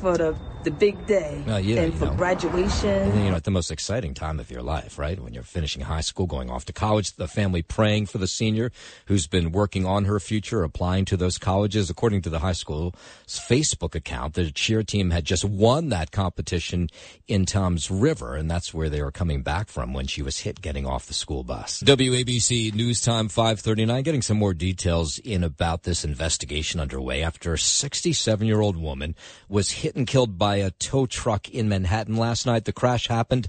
[0.00, 0.36] for the
[0.66, 2.14] the big day yeah, and you for know.
[2.14, 2.88] graduation.
[2.88, 5.18] And, you know, at the most exciting time of your life, right?
[5.18, 8.72] When you're finishing high school, going off to college, the family praying for the senior
[9.06, 11.88] who's been working on her future, applying to those colleges.
[11.88, 12.94] According to the high school's
[13.28, 16.88] Facebook account, the cheer team had just won that competition
[17.28, 20.60] in Toms River, and that's where they were coming back from when she was hit
[20.60, 21.80] getting off the school bus.
[21.86, 27.58] WABC News Time 539, getting some more details in about this investigation underway after a
[27.58, 29.14] 67 year old woman
[29.48, 32.64] was hit and killed by a tow truck in Manhattan last night.
[32.64, 33.48] The crash happened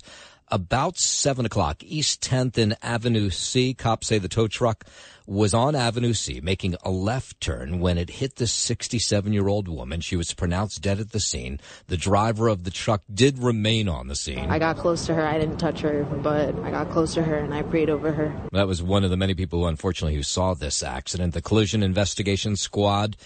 [0.50, 3.74] about 7 o'clock, East 10th and Avenue C.
[3.74, 4.86] Cops say the tow truck
[5.26, 9.68] was on Avenue C making a left turn when it hit the 67 year old
[9.68, 10.00] woman.
[10.00, 11.60] She was pronounced dead at the scene.
[11.88, 14.50] The driver of the truck did remain on the scene.
[14.50, 15.28] I got close to her.
[15.28, 18.34] I didn't touch her, but I got close to her and I prayed over her.
[18.54, 21.34] That was one of the many people, unfortunately, who saw this accident.
[21.34, 23.18] The collision investigation squad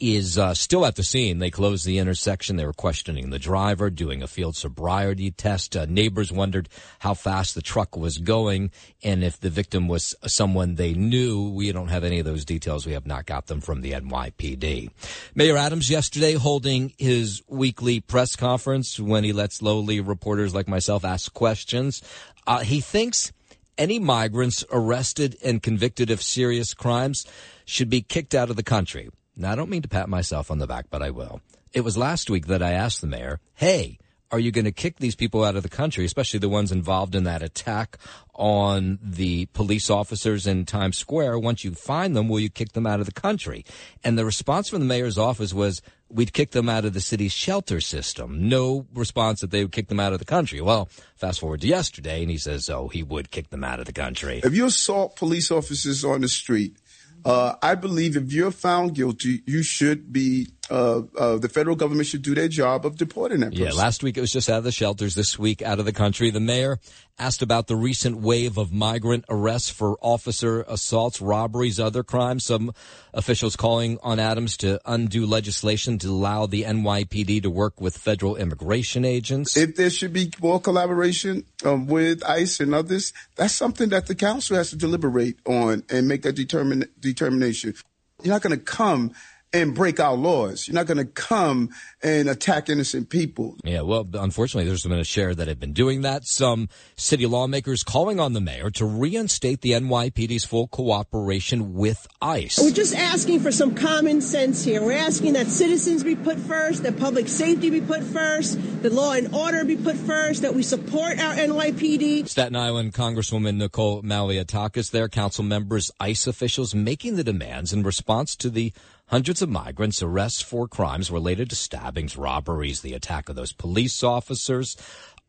[0.00, 1.38] is uh, still at the scene.
[1.38, 2.56] They closed the intersection.
[2.56, 5.76] They were questioning the driver, doing a field sobriety test.
[5.76, 6.68] Uh, neighbors wondered
[7.00, 8.70] how fast the truck was going
[9.02, 11.50] and if the victim was someone they knew.
[11.50, 12.86] We don't have any of those details.
[12.86, 14.90] We have not got them from the NYPD.
[15.34, 21.04] Mayor Adams yesterday holding his weekly press conference when he lets lowly reporters like myself
[21.04, 22.02] ask questions.
[22.46, 23.32] Uh, he thinks
[23.76, 27.26] any migrants arrested and convicted of serious crimes
[27.64, 29.08] should be kicked out of the country.
[29.36, 31.40] Now, I don't mean to pat myself on the back, but I will.
[31.72, 33.98] It was last week that I asked the mayor, hey,
[34.32, 37.14] are you going to kick these people out of the country, especially the ones involved
[37.14, 37.98] in that attack
[38.34, 41.40] on the police officers in Times Square?
[41.40, 43.64] Once you find them, will you kick them out of the country?
[44.04, 47.32] And the response from the mayor's office was, we'd kick them out of the city's
[47.32, 48.48] shelter system.
[48.48, 50.60] No response that they would kick them out of the country.
[50.60, 53.86] Well, fast forward to yesterday, and he says, oh, he would kick them out of
[53.86, 54.40] the country.
[54.44, 56.76] If you assault police officers on the street,
[57.24, 60.48] uh, I believe if you're found guilty, you should be.
[60.70, 63.66] Uh, uh, the federal government should do their job of deporting that person.
[63.66, 65.16] Yeah, last week it was just out of the shelters.
[65.16, 66.30] This week out of the country.
[66.30, 66.78] The mayor
[67.20, 72.46] asked about the recent wave of migrant arrests for officer assaults, robberies, other crimes.
[72.46, 72.72] Some
[73.12, 78.36] officials calling on Adams to undo legislation to allow the NYPD to work with federal
[78.36, 79.56] immigration agents.
[79.56, 84.14] If there should be more collaboration um, with ICE and others, that's something that the
[84.14, 87.74] council has to deliberate on and make a determin- determination.
[88.22, 89.12] You're not going to come
[89.52, 90.68] and break our laws.
[90.68, 91.70] You're not going to come
[92.02, 93.56] and attack innocent people.
[93.64, 96.26] Yeah, well, unfortunately, there's been a share that have been doing that.
[96.26, 102.58] Some city lawmakers calling on the mayor to reinstate the NYPD's full cooperation with ICE.
[102.62, 104.82] We're just asking for some common sense here.
[104.82, 109.12] We're asking that citizens be put first, that public safety be put first, that law
[109.12, 112.28] and order be put first, that we support our NYPD.
[112.28, 118.36] Staten Island Congresswoman Nicole Malliotakis, their council members, ICE officials making the demands in response
[118.36, 118.72] to the
[119.10, 124.04] hundreds of migrants arrests for crimes related to stabbings, robberies, the attack of those police
[124.04, 124.76] officers.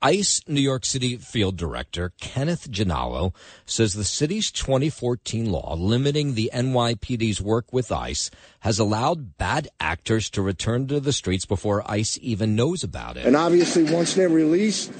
[0.03, 6.49] ICE New York City Field Director Kenneth Genalo says the city's 2014 law limiting the
[6.53, 8.29] NYPD's work with ICE
[8.61, 13.25] has allowed bad actors to return to the streets before ICE even knows about it.
[13.25, 14.91] And obviously, once they're released,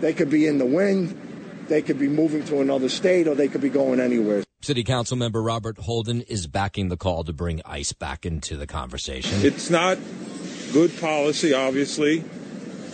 [0.00, 1.18] they could be in the wind,
[1.68, 4.44] they could be moving to another state, or they could be going anywhere.
[4.62, 8.66] City Council member Robert Holden is backing the call to bring ICE back into the
[8.66, 9.44] conversation.
[9.44, 9.98] It's not
[10.72, 12.24] good policy, obviously.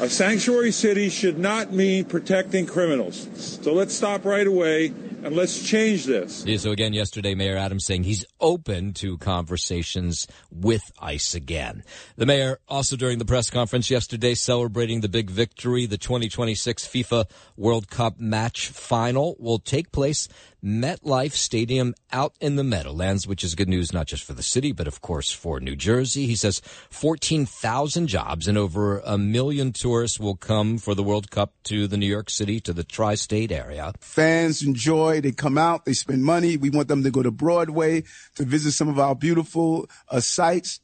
[0.01, 3.29] A sanctuary city should not mean protecting criminals.
[3.63, 4.93] So let's stop right away
[5.25, 6.45] and let's change this.
[6.45, 11.85] Yeah, so again, yesterday, Mayor Adams saying he's open to conversations with ICE again.
[12.17, 15.87] The mayor also during the press conference yesterday celebrating the big victory.
[15.87, 20.29] The 2026 FIFA World Cup match final will take place
[20.65, 24.71] MetLife Stadium out in the Meadowlands, which is good news not just for the city,
[24.71, 26.27] but of course for New Jersey.
[26.27, 31.55] He says 14,000 jobs and over a million tourists will come for the World Cup
[31.65, 33.93] to the New York City, to the tri-state area.
[33.99, 36.57] Fans enjoy, they come out, they spend money.
[36.57, 38.05] We want them to go to Broadway
[38.37, 40.79] to visit some of our beautiful uh, sites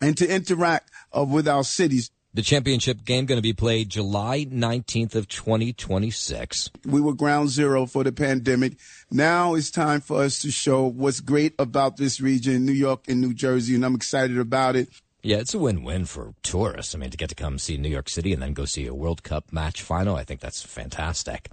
[0.00, 2.10] and to interact uh, with our cities.
[2.34, 6.70] The championship game going to be played July 19th of 2026.
[6.84, 8.76] We were ground zero for the pandemic.
[9.10, 13.22] Now it's time for us to show what's great about this region, New York and
[13.22, 14.88] New Jersey, and I'm excited about it.
[15.20, 16.94] Yeah, it's a win-win for tourists.
[16.94, 18.94] I mean, to get to come see New York City and then go see a
[18.94, 21.48] World Cup match final, I think that's fantastic.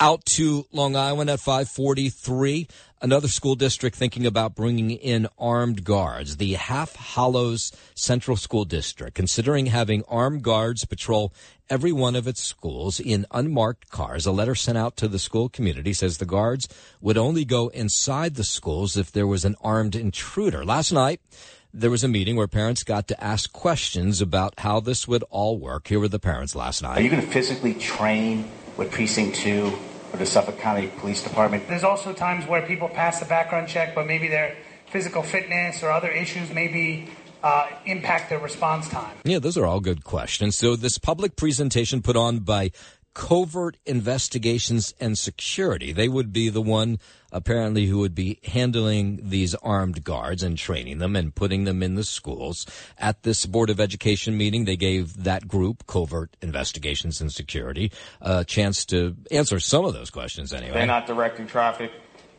[0.00, 2.66] Out to Long Island at 543,
[3.02, 6.38] another school district thinking about bringing in armed guards.
[6.38, 11.34] The Half Hollows Central School District, considering having armed guards patrol
[11.68, 14.24] every one of its schools in unmarked cars.
[14.24, 16.66] A letter sent out to the school community says the guards
[17.02, 20.64] would only go inside the schools if there was an armed intruder.
[20.64, 21.20] Last night,
[21.74, 25.58] there was a meeting where parents got to ask questions about how this would all
[25.58, 25.88] work.
[25.88, 26.98] Here were the parents last night.
[26.98, 29.72] Are you going to physically train with Precinct 2
[30.12, 31.66] or the Suffolk County Police Department?
[31.68, 34.56] There's also times where people pass the background check, but maybe their
[34.86, 37.08] physical fitness or other issues maybe
[37.42, 39.16] uh, impact their response time.
[39.24, 40.56] Yeah, those are all good questions.
[40.56, 42.72] So this public presentation put on by
[43.14, 45.92] Covert Investigations and Security.
[45.92, 46.98] They would be the one
[47.30, 51.94] apparently who would be handling these armed guards and training them and putting them in
[51.94, 52.66] the schools.
[52.98, 58.44] At this Board of Education meeting, they gave that group, Covert Investigations and Security, a
[58.44, 60.74] chance to answer some of those questions anyway.
[60.74, 61.92] They're not directing traffic.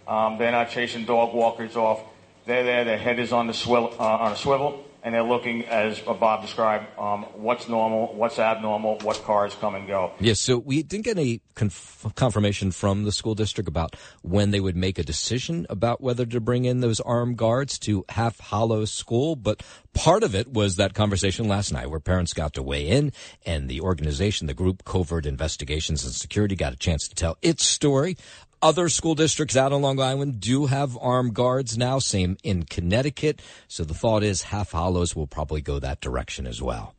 [0.08, 2.04] Um, they're not chasing dog walkers off.
[2.46, 2.84] They're there.
[2.84, 6.42] Their head is on the swivel, uh, on a swivel and they're looking, as Bob
[6.42, 10.14] described, um, what's normal, what's abnormal, what cars come and go.
[10.20, 14.62] Yes, so we didn't get any conf- confirmation from the school district about when they
[14.62, 18.86] would make a decision about whether to bring in those armed guards to Half Hollow
[18.86, 19.62] School, but
[19.94, 23.12] part of it was that conversation last night where parents got to weigh in
[23.46, 27.66] and the organization, the group Covert Investigations and Security got a chance to tell its
[27.66, 28.16] story.
[28.64, 33.42] Other school districts out on Long Island do have armed guards now, same in Connecticut.
[33.68, 36.96] So the thought is Half Hollows will probably go that direction as well.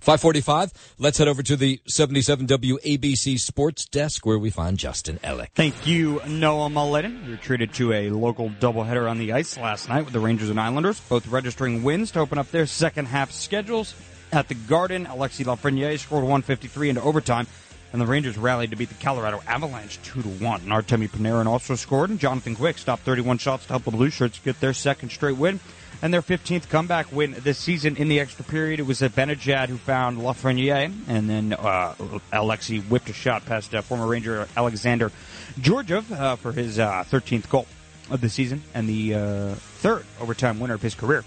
[0.00, 5.48] 545, let's head over to the 77 WABC Sports Desk where we find Justin Ellick.
[5.54, 7.22] Thank you, Noah Mullen.
[7.28, 10.58] You're treated to a local doubleheader on the ice last night with the Rangers and
[10.58, 13.94] Islanders, both registering wins to open up their second half schedules.
[14.32, 17.46] At the Garden, Alexi Lafreniere scored 153 into overtime
[17.94, 20.62] and the Rangers rallied to beat the Colorado Avalanche 2 to 1.
[20.62, 24.10] And Artemi Panarin also scored, and Jonathan Quick stopped 31 shots to help the Blue
[24.10, 25.60] Shirts get their second straight win
[26.02, 28.80] and their 15th comeback win this season in the extra period.
[28.80, 31.94] It was Zibanejad who found Lafreniere, and then uh,
[32.32, 35.12] Alexi whipped a shot past uh, former Ranger Alexander
[35.60, 37.66] Georgiev uh, for his 13th uh, goal
[38.10, 41.22] of the season and the uh, third overtime winner of his career.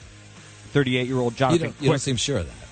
[0.74, 2.67] 38 year old Jonathan you don't, you don't seem sure of that.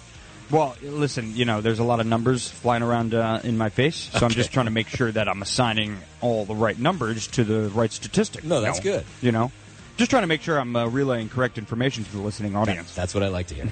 [0.52, 4.10] Well, listen, you know, there's a lot of numbers flying around uh, in my face,
[4.12, 4.26] so okay.
[4.26, 7.70] I'm just trying to make sure that I'm assigning all the right numbers to the
[7.70, 8.44] right statistic.
[8.44, 8.98] No, that's you know?
[8.98, 9.06] good.
[9.22, 9.52] You know,
[9.98, 12.94] just trying to make sure I'm uh, relaying correct information to the listening audience.
[12.94, 13.72] That's what I like to hear.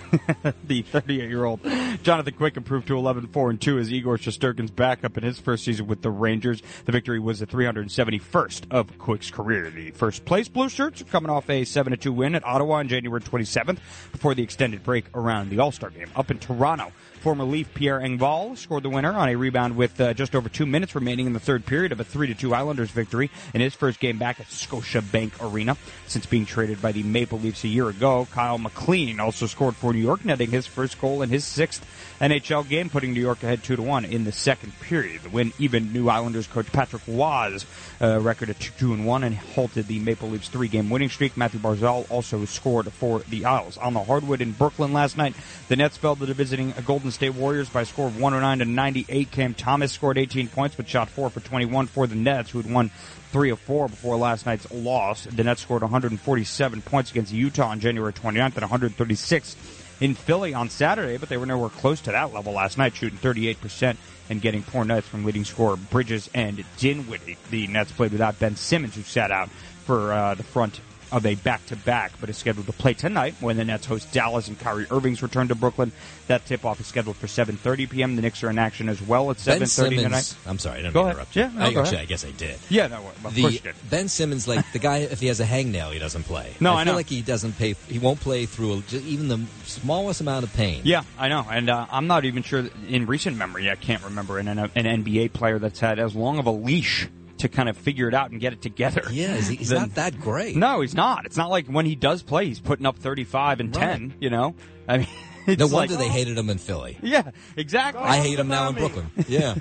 [0.63, 1.59] the 38 year old
[2.03, 5.63] Jonathan Quick improved to 11 4 and 2 as Igor Shesterkin's backup in his first
[5.65, 6.61] season with the Rangers.
[6.86, 9.69] The victory was the 371st of Quick's career.
[9.69, 12.88] The first place Blue Shirts are coming off a 7 2 win at Ottawa on
[12.88, 13.80] January 27th
[14.11, 16.09] before the extended break around the All Star game.
[16.15, 16.91] Up in Toronto,
[17.24, 20.65] Former Leaf Pierre Engvall scored the winner on a rebound with uh, just over two
[20.65, 24.17] minutes remaining in the third period of a 3-2 Islanders victory in his first game
[24.17, 28.28] back at Scotiabank Arena since being traded by the Maple Leafs a year ago.
[28.30, 31.86] Kyle MacLean also scored for New York, netting his first goal in his sixth
[32.19, 35.21] NHL game, putting New York ahead 2 to 1 in the second period.
[35.21, 37.65] The win even New Islanders coach Patrick Roy's
[38.01, 41.38] uh, record at 2 and 1 and halted the Maple Leafs three game winning streak.
[41.38, 43.78] Mathew Barzal also scored for the Isles.
[43.78, 45.36] On the hardwood in Brooklyn last night,
[45.69, 48.66] the Nets fell to the visiting Golden State Warriors by a score of 109 to
[48.66, 49.32] 98.
[49.32, 52.72] Cam Thomas scored 18 points, but shot 4 for 21 for the Nets, who had
[52.72, 52.89] won
[53.32, 55.26] three of four before last night's loss.
[55.26, 59.55] The Nets scored 147 points against Utah on January 29th and 136
[60.01, 63.18] in Philly on Saturday, but they were nowhere close to that level last night, shooting
[63.20, 63.95] 38%
[64.30, 67.38] and getting poor nights from leading scorer Bridges and Dinwiddie.
[67.49, 70.80] The Nets played without Ben Simmons, who sat out for uh, the front
[71.14, 74.59] of a back-to-back, but is scheduled to play tonight when the Nets host Dallas and
[74.59, 75.91] Kyrie Irving's return to Brooklyn.
[76.28, 78.16] That tip-off is scheduled for 7:30 p.m.
[78.16, 80.36] The Knicks are in action as well at 7:30 tonight.
[80.47, 81.53] I'm sorry, I didn't go interrupt ahead.
[81.53, 81.59] you.
[81.59, 81.99] Yeah, no, I, actually, ahead.
[81.99, 82.59] I guess I did.
[82.70, 83.76] Yeah, no, of the, course you did.
[83.89, 86.53] Ben Simmons, like the guy, if he has a hangnail, he doesn't play.
[86.59, 86.97] No, I, I feel know.
[86.97, 87.76] like he doesn't pay.
[87.88, 90.82] He won't play through a, even the smallest amount of pain.
[90.84, 92.66] Yeah, I know, and uh, I'm not even sure.
[92.88, 96.47] In recent memory, I can't remember an, an NBA player that's had as long of
[96.47, 97.07] a leash
[97.44, 99.04] to kind of figure it out and get it together.
[99.12, 100.56] Yeah, he's, Then- not that great.
[100.56, 101.26] No, he's not.
[101.26, 104.16] It's not like when he does play, he's putting up 35 and 10.
[104.20, 104.56] You know,
[104.88, 105.08] I mean,
[105.48, 106.98] it's no like, wonder they hated him in Philly.
[107.02, 108.02] Yeah, exactly.
[108.02, 109.10] I hate him now in Brooklyn.
[109.28, 109.56] Yeah.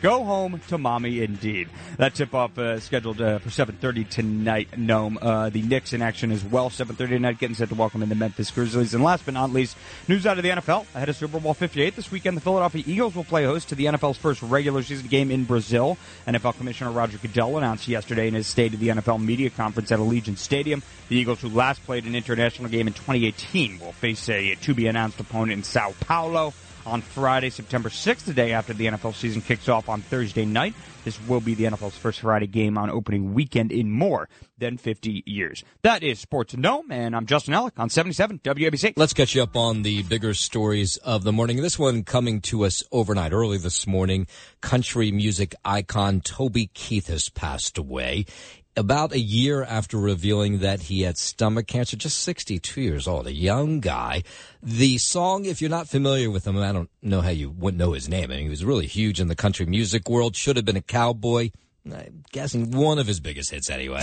[0.00, 1.68] Go home to mommy, indeed.
[1.96, 4.68] That tip off uh, scheduled uh, for 7:30 tonight.
[4.72, 5.16] Noam.
[5.20, 6.70] Uh, the Knicks in action as well.
[6.70, 8.94] 7:30 tonight, getting set to welcome in the Memphis Grizzlies.
[8.94, 9.76] And last but not least,
[10.08, 12.36] news out of the NFL ahead of Super Bowl 58 this weekend.
[12.36, 15.96] The Philadelphia Eagles will play host to the NFL's first regular season game in Brazil.
[16.26, 19.98] NFL Commissioner Roger Goodell announced yesterday in his State of the NFL media conference at
[19.98, 20.82] Allegiant Stadium.
[21.08, 24.86] The Eagles, who last played an international game in 2018, will face a to be
[24.86, 26.52] announced opponent in Sao Paulo
[26.86, 30.74] on Friday, September 6th, the day after the NFL season kicks off on Thursday night.
[31.04, 35.24] This will be the NFL's first Friday game on opening weekend in more than 50
[35.26, 35.64] years.
[35.82, 38.94] That is Sports Noam, and I'm Justin Ellick on 77 WABC.
[38.96, 41.60] Let's catch you up on the bigger stories of the morning.
[41.60, 44.26] This one coming to us overnight, early this morning.
[44.60, 48.26] Country music icon Toby Keith has passed away
[48.76, 53.32] about a year after revealing that he had stomach cancer, just 62 years old, a
[53.32, 54.22] young guy.
[54.62, 57.92] The song, if you're not familiar with him, I don't know how you wouldn't know
[57.92, 58.30] his name.
[58.30, 60.36] I mean, he was really huge in the country music world.
[60.36, 61.50] Should have been a cowboy.
[61.84, 64.00] I'm guessing one of his biggest hits anyway.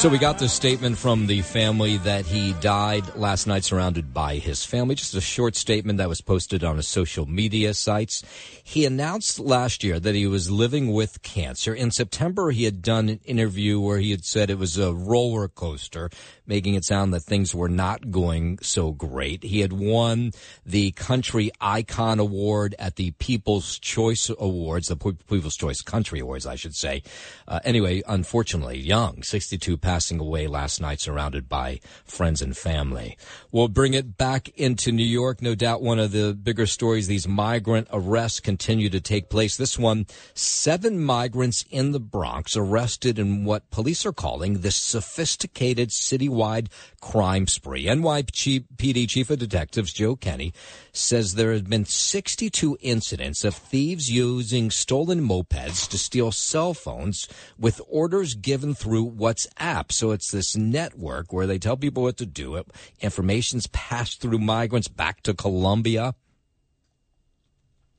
[0.00, 4.36] So we got this statement from the family that he died last night surrounded by
[4.36, 4.94] his family.
[4.94, 8.22] Just a short statement that was posted on his social media sites.
[8.70, 11.74] He announced last year that he was living with cancer.
[11.74, 15.48] In September, he had done an interview where he had said it was a roller
[15.48, 16.08] coaster,
[16.46, 19.42] making it sound that things were not going so great.
[19.42, 20.30] He had won
[20.64, 26.54] the Country Icon Award at the People's Choice Awards, the People's Choice Country Awards, I
[26.54, 27.02] should say.
[27.48, 33.18] Uh, anyway, unfortunately, young, 62, passing away last night, surrounded by friends and family.
[33.50, 35.42] We'll bring it back into New York.
[35.42, 39.56] No doubt one of the bigger stories, these migrant arrests to take place.
[39.56, 45.88] This one, seven migrants in the Bronx arrested in what police are calling this sophisticated
[45.88, 46.68] citywide
[47.00, 47.86] crime spree.
[47.86, 50.52] NYPD Chief of Detectives Joe Kenny
[50.92, 57.28] says there have been 62 incidents of thieves using stolen mopeds to steal cell phones
[57.58, 59.90] with orders given through WhatsApp.
[59.90, 62.62] So it's this network where they tell people what to do.
[63.00, 66.14] Information's passed through migrants back to Colombia.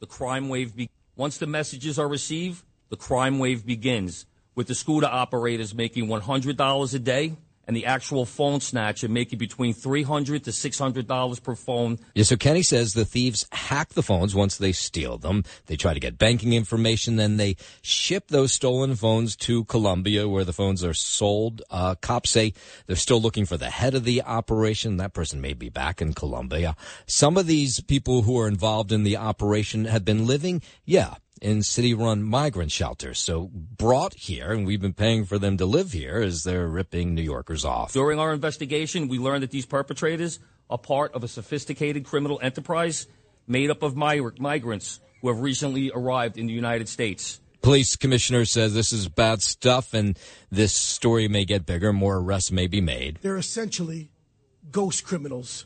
[0.01, 0.73] The crime wave,
[1.15, 4.25] once the messages are received, the crime wave begins.
[4.55, 7.37] With the scooter operators making $100 a day
[7.68, 11.99] and the actual phone snatcher making between $300 to $600 per phone.
[12.16, 15.43] Yeah, so Kenny says the thieves hack the phones once they steal them.
[15.68, 20.45] They try to get banking information, then they ship those stolen phones to Colombia where
[20.45, 21.62] the phones are sold.
[21.70, 22.53] Uh, cops say
[22.88, 24.97] they're still looking for the head of the operation.
[24.97, 26.76] That person may be back in Colombia.
[27.05, 31.63] Some of these people who are involved in the operation have been living, yeah, in
[31.63, 33.19] city run migrant shelters.
[33.19, 37.15] So brought here, and we've been paying for them to live here as they're ripping
[37.15, 37.93] New Yorkers off.
[37.93, 40.39] During our investigation, we learned that these perpetrators
[40.69, 43.07] are part of a sophisticated criminal enterprise
[43.47, 47.41] made up of mig- migrants who have recently arrived in the United States.
[47.61, 50.17] Police commissioner says this is bad stuff and
[50.49, 51.93] this story may get bigger.
[51.93, 53.19] More arrests may be made.
[53.21, 54.11] They're essentially
[54.71, 55.65] ghost criminals.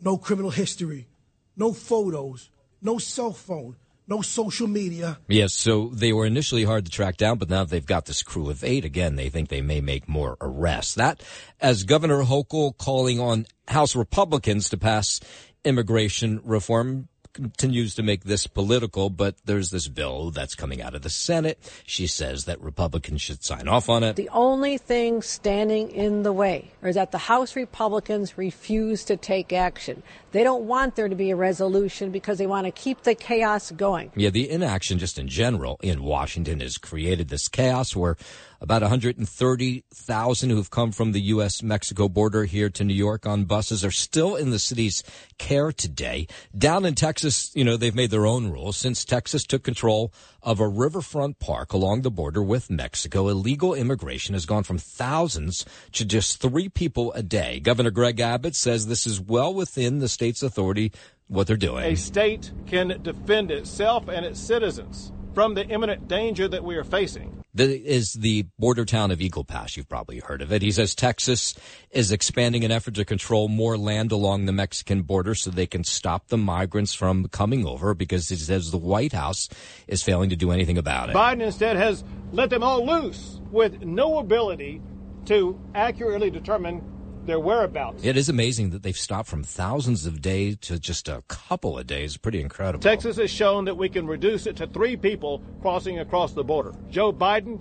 [0.00, 1.08] No criminal history,
[1.56, 2.48] no photos,
[2.80, 3.76] no cell phone,
[4.10, 5.18] no social media.
[5.28, 8.50] Yes, so they were initially hard to track down, but now they've got this crew
[8.50, 9.14] of eight again.
[9.14, 10.96] They think they may make more arrests.
[10.96, 11.22] That,
[11.60, 15.20] as Governor Hochul calling on House Republicans to pass
[15.64, 21.02] immigration reform continues to make this political, but there's this bill that's coming out of
[21.02, 21.58] the Senate.
[21.86, 24.16] She says that Republicans should sign off on it.
[24.16, 29.52] The only thing standing in the way is that the House Republicans refuse to take
[29.52, 30.02] action.
[30.32, 33.70] They don't want there to be a resolution because they want to keep the chaos
[33.70, 34.12] going.
[34.14, 38.16] Yeah, the inaction just in general in Washington has created this chaos where
[38.60, 41.62] about 130,000 who've come from the U.S.
[41.62, 45.02] Mexico border here to New York on buses are still in the city's
[45.38, 46.26] care today.
[46.56, 48.76] Down in Texas, you know, they've made their own rules.
[48.76, 54.34] Since Texas took control of a riverfront park along the border with Mexico, illegal immigration
[54.34, 57.60] has gone from thousands to just three people a day.
[57.60, 60.92] Governor Greg Abbott says this is well within the state's authority
[61.28, 61.84] what they're doing.
[61.84, 66.84] A state can defend itself and its citizens from the imminent danger that we are
[66.84, 67.39] facing.
[67.54, 69.76] That is the border town of Eagle Pass.
[69.76, 70.62] You've probably heard of it.
[70.62, 71.54] He says Texas
[71.90, 75.82] is expanding an effort to control more land along the Mexican border so they can
[75.82, 79.48] stop the migrants from coming over because he says the White House
[79.88, 81.16] is failing to do anything about it.
[81.16, 84.80] Biden instead has let them all loose with no ability
[85.26, 86.82] to accurately determine
[87.26, 88.04] their whereabouts.
[88.04, 91.86] It is amazing that they've stopped from thousands of days to just a couple of
[91.86, 92.16] days.
[92.16, 92.82] Pretty incredible.
[92.82, 96.72] Texas has shown that we can reduce it to three people crossing across the border.
[96.90, 97.60] Joe Biden,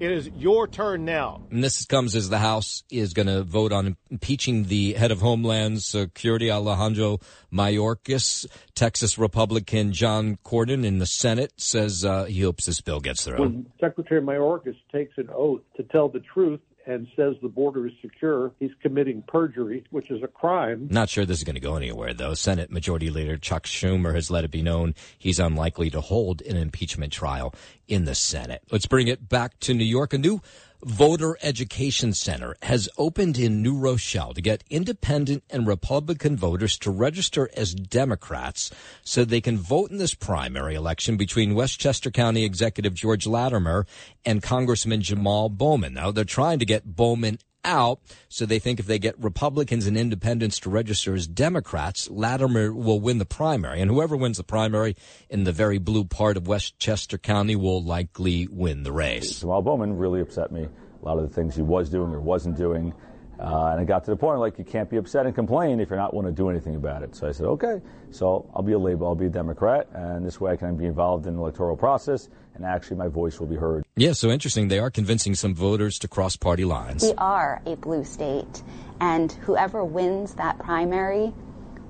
[0.00, 1.42] it is your turn now.
[1.50, 5.20] And this comes as the House is going to vote on impeaching the head of
[5.20, 7.18] Homeland Security, Alejandro
[7.52, 8.46] Mayorkas.
[8.74, 13.40] Texas Republican John Cornyn in the Senate says uh, he hopes this bill gets through.
[13.40, 17.92] When Secretary Mayorkas takes an oath to tell the truth and says the border is
[18.02, 20.88] secure, he's committing perjury, which is a crime.
[20.90, 22.34] Not sure this is going to go anywhere, though.
[22.34, 26.56] Senate Majority Leader Chuck Schumer has let it be known he's unlikely to hold an
[26.56, 27.54] impeachment trial
[27.86, 28.62] in the Senate.
[28.72, 30.12] Let's bring it back to New York.
[30.14, 30.40] A new
[30.82, 36.90] voter education center has opened in New Rochelle to get independent and Republican voters to
[36.90, 38.70] register as Democrats
[39.02, 43.86] so they can vote in this primary election between Westchester County Executive George Latimer
[44.24, 45.94] and Congressman Jamal Bowman.
[45.94, 48.00] Now, they're trying to get Bowman out.
[48.28, 53.00] So they think if they get Republicans and independents to register as Democrats, Latimer will
[53.00, 53.80] win the primary.
[53.80, 54.96] And whoever wins the primary
[55.28, 59.40] in the very blue part of Westchester County will likely win the race.
[59.40, 60.68] Jamal Bowman really upset me.
[61.02, 62.92] A lot of the things he was doing or wasn't doing.
[63.40, 65.88] Uh, and it got to the point like you can't be upset and complain if
[65.88, 67.16] you're not want to do anything about it.
[67.16, 67.80] So I said, okay,
[68.10, 70.84] so I'll be a Labor, I'll be a Democrat, and this way I can be
[70.84, 73.82] involved in the electoral process, and actually my voice will be heard.
[73.96, 74.68] Yeah, so interesting.
[74.68, 77.02] They are convincing some voters to cross party lines.
[77.02, 78.62] We are a blue state,
[79.00, 81.32] and whoever wins that primary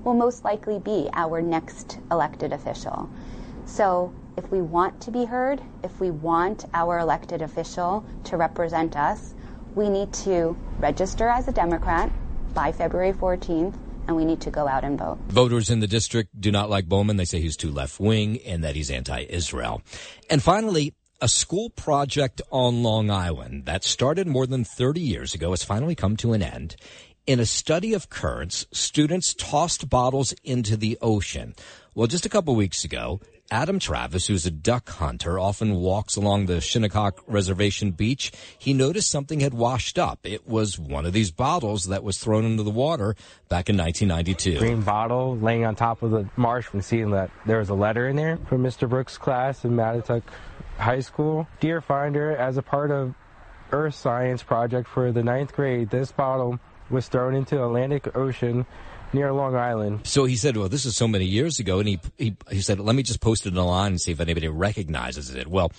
[0.05, 3.09] will most likely be our next elected official.
[3.65, 8.95] So if we want to be heard, if we want our elected official to represent
[8.95, 9.33] us,
[9.75, 12.11] we need to register as a Democrat
[12.53, 13.75] by February 14th,
[14.07, 15.17] and we need to go out and vote.
[15.27, 17.17] Voters in the district do not like Bowman.
[17.17, 19.81] They say he's too left wing and that he's anti Israel.
[20.29, 25.51] And finally, a school project on Long Island that started more than 30 years ago
[25.51, 26.75] has finally come to an end.
[27.27, 31.53] In a study of currents, students tossed bottles into the ocean.
[31.93, 36.45] Well, just a couple weeks ago, Adam Travis, who's a duck hunter, often walks along
[36.45, 38.31] the Shinnecock Reservation beach.
[38.57, 40.19] He noticed something had washed up.
[40.23, 43.13] It was one of these bottles that was thrown into the water
[43.49, 44.57] back in 1992.
[44.57, 48.07] Green bottle laying on top of the marsh and seeing that there was a letter
[48.07, 48.87] in there from Mr.
[48.87, 50.23] Brooks' class in Mattituck
[50.77, 51.45] High School.
[51.59, 53.13] Dear Finder, as a part of
[53.73, 56.57] Earth Science project for the ninth grade, this bottle
[56.89, 58.65] was thrown into Atlantic Ocean
[59.13, 60.01] near Long Island.
[60.03, 61.79] So he said, well, this is so many years ago.
[61.79, 64.47] And he, he, he said, let me just post it online and see if anybody
[64.47, 65.47] recognizes it.
[65.47, 65.71] Well,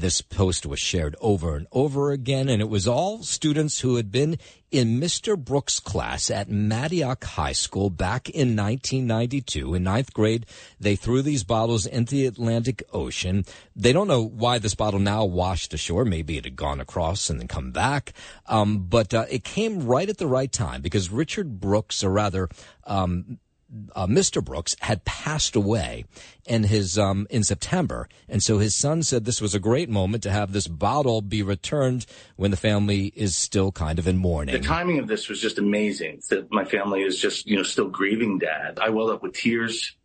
[0.00, 2.48] this post was shared over and over again.
[2.48, 4.38] And it was all students who had been
[4.70, 5.36] in Mr.
[5.36, 9.74] Brooks' class at Mattituck High School back in 1992.
[9.74, 10.46] In ninth grade,
[10.80, 13.44] they threw these bottles into the Atlantic Ocean.
[13.76, 16.04] They don't know why this bottle now washed ashore.
[16.04, 18.14] Maybe it had gone across and then come back.
[18.46, 22.48] Um, but uh, it came right at the right time because Richard Brooks, or rather,
[22.84, 23.38] um,
[23.94, 24.44] uh, Mr.
[24.44, 26.04] Brooks had passed away
[26.46, 30.22] in his um, in September, and so his son said this was a great moment
[30.24, 32.06] to have this bottle be returned
[32.36, 34.60] when the family is still kind of in mourning.
[34.60, 36.20] The timing of this was just amazing.
[36.30, 38.78] That my family is just you know still grieving dad.
[38.80, 39.96] I welled up with tears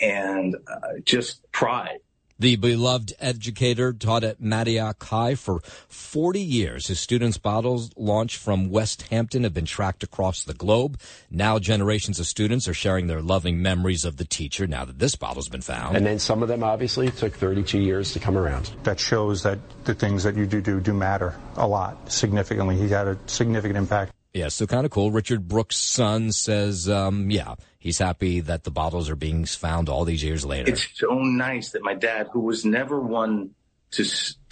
[0.00, 1.98] and uh, just pride.
[2.42, 6.88] The beloved educator taught at Mattituck High for 40 years.
[6.88, 10.98] His students' bottles launched from West Hampton have been tracked across the globe.
[11.30, 15.14] Now generations of students are sharing their loving memories of the teacher now that this
[15.14, 15.96] bottle's been found.
[15.96, 18.72] And then some of them obviously took 32 years to come around.
[18.82, 22.76] That shows that the things that you do do, do matter a lot, significantly.
[22.76, 24.10] He had a significant impact.
[24.34, 25.12] Yeah, so kind of cool.
[25.12, 30.04] Richard Brooks' son says, um, yeah, he's happy that the bottles are being found all
[30.04, 30.70] these years later.
[30.70, 33.50] It's so nice that my dad, who was never one
[33.92, 34.04] to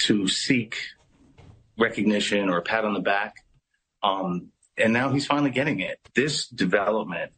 [0.07, 0.77] to seek
[1.79, 3.37] recognition or a pat on the back,
[4.03, 5.99] um, and now he's finally getting it.
[6.15, 7.33] This development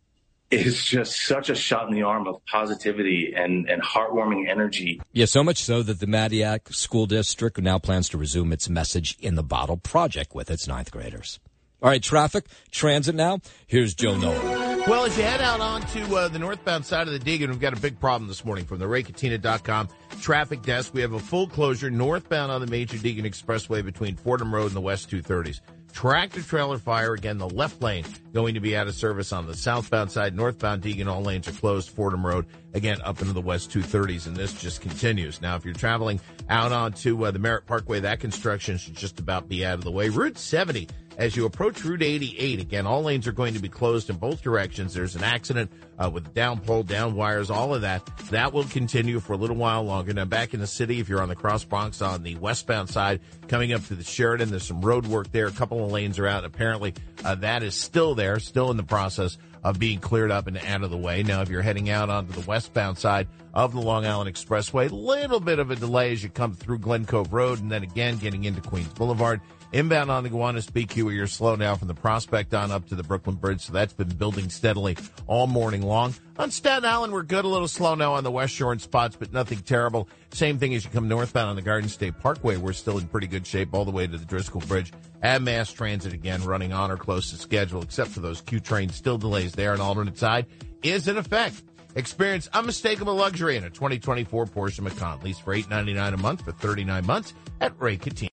[0.50, 5.00] is just such a shot in the arm of positivity and, and heartwarming energy.
[5.12, 9.16] Yeah, so much so that the Mattituck School District now plans to resume its Message
[9.20, 11.40] in the Bottle project with its ninth graders.
[11.80, 13.40] All right, traffic, transit now.
[13.66, 14.71] Here's Joe Nolan.
[14.88, 17.72] Well, as you head out onto uh, the northbound side of the Deegan, we've got
[17.72, 19.88] a big problem this morning from the RayCatena.com
[20.20, 20.92] traffic desk.
[20.92, 24.74] We have a full closure northbound on the major Deegan Expressway between Fordham Road and
[24.74, 25.60] the West 230s.
[25.92, 29.54] Tractor trailer fire, again, the left lane going to be out of service on the
[29.54, 30.34] southbound side.
[30.34, 31.90] Northbound Deegan, all lanes are closed.
[31.90, 35.40] Fordham Road, again, up into the West 230s, and this just continues.
[35.40, 36.18] Now, if you're traveling
[36.48, 39.92] out onto uh, the Merritt Parkway, that construction should just about be out of the
[39.92, 40.08] way.
[40.08, 44.10] Route 70 as you approach Route 88, again, all lanes are going to be closed
[44.10, 44.94] in both directions.
[44.94, 48.04] There's an accident uh, with down pole, down wires, all of that.
[48.30, 50.12] That will continue for a little while longer.
[50.12, 53.20] Now, back in the city, if you're on the Cross Bronx on the westbound side,
[53.48, 55.46] coming up to the Sheridan, there's some road work there.
[55.46, 56.44] A couple of lanes are out.
[56.44, 56.94] Apparently,
[57.24, 60.82] uh, that is still there, still in the process of being cleared up and out
[60.82, 61.22] of the way.
[61.22, 65.40] Now, if you're heading out onto the westbound side of the Long Island Expressway, little
[65.40, 68.44] bit of a delay as you come through Glen Cove Road and then again getting
[68.44, 69.40] into Queens Boulevard
[69.72, 73.02] Inbound on the Gowanus BQ, you're slow now from the Prospect on up to the
[73.02, 76.14] Brooklyn Bridge, so that's been building steadily all morning long.
[76.38, 79.16] On Staten Island, we're good, a little slow now on the West Shore in spots,
[79.16, 80.10] but nothing terrible.
[80.30, 83.26] Same thing as you come northbound on the Garden State Parkway, we're still in pretty
[83.26, 84.92] good shape all the way to the Driscoll Bridge.
[85.22, 88.94] And mass transit again running on or close to schedule, except for those Q trains,
[88.94, 89.72] still delays there.
[89.72, 90.46] An alternate side
[90.82, 91.62] is in effect.
[91.94, 95.20] Experience unmistakable luxury in a 2024 Porsche Macan.
[95.20, 98.31] Lease for 899 a month for 39 months at Ray Catena.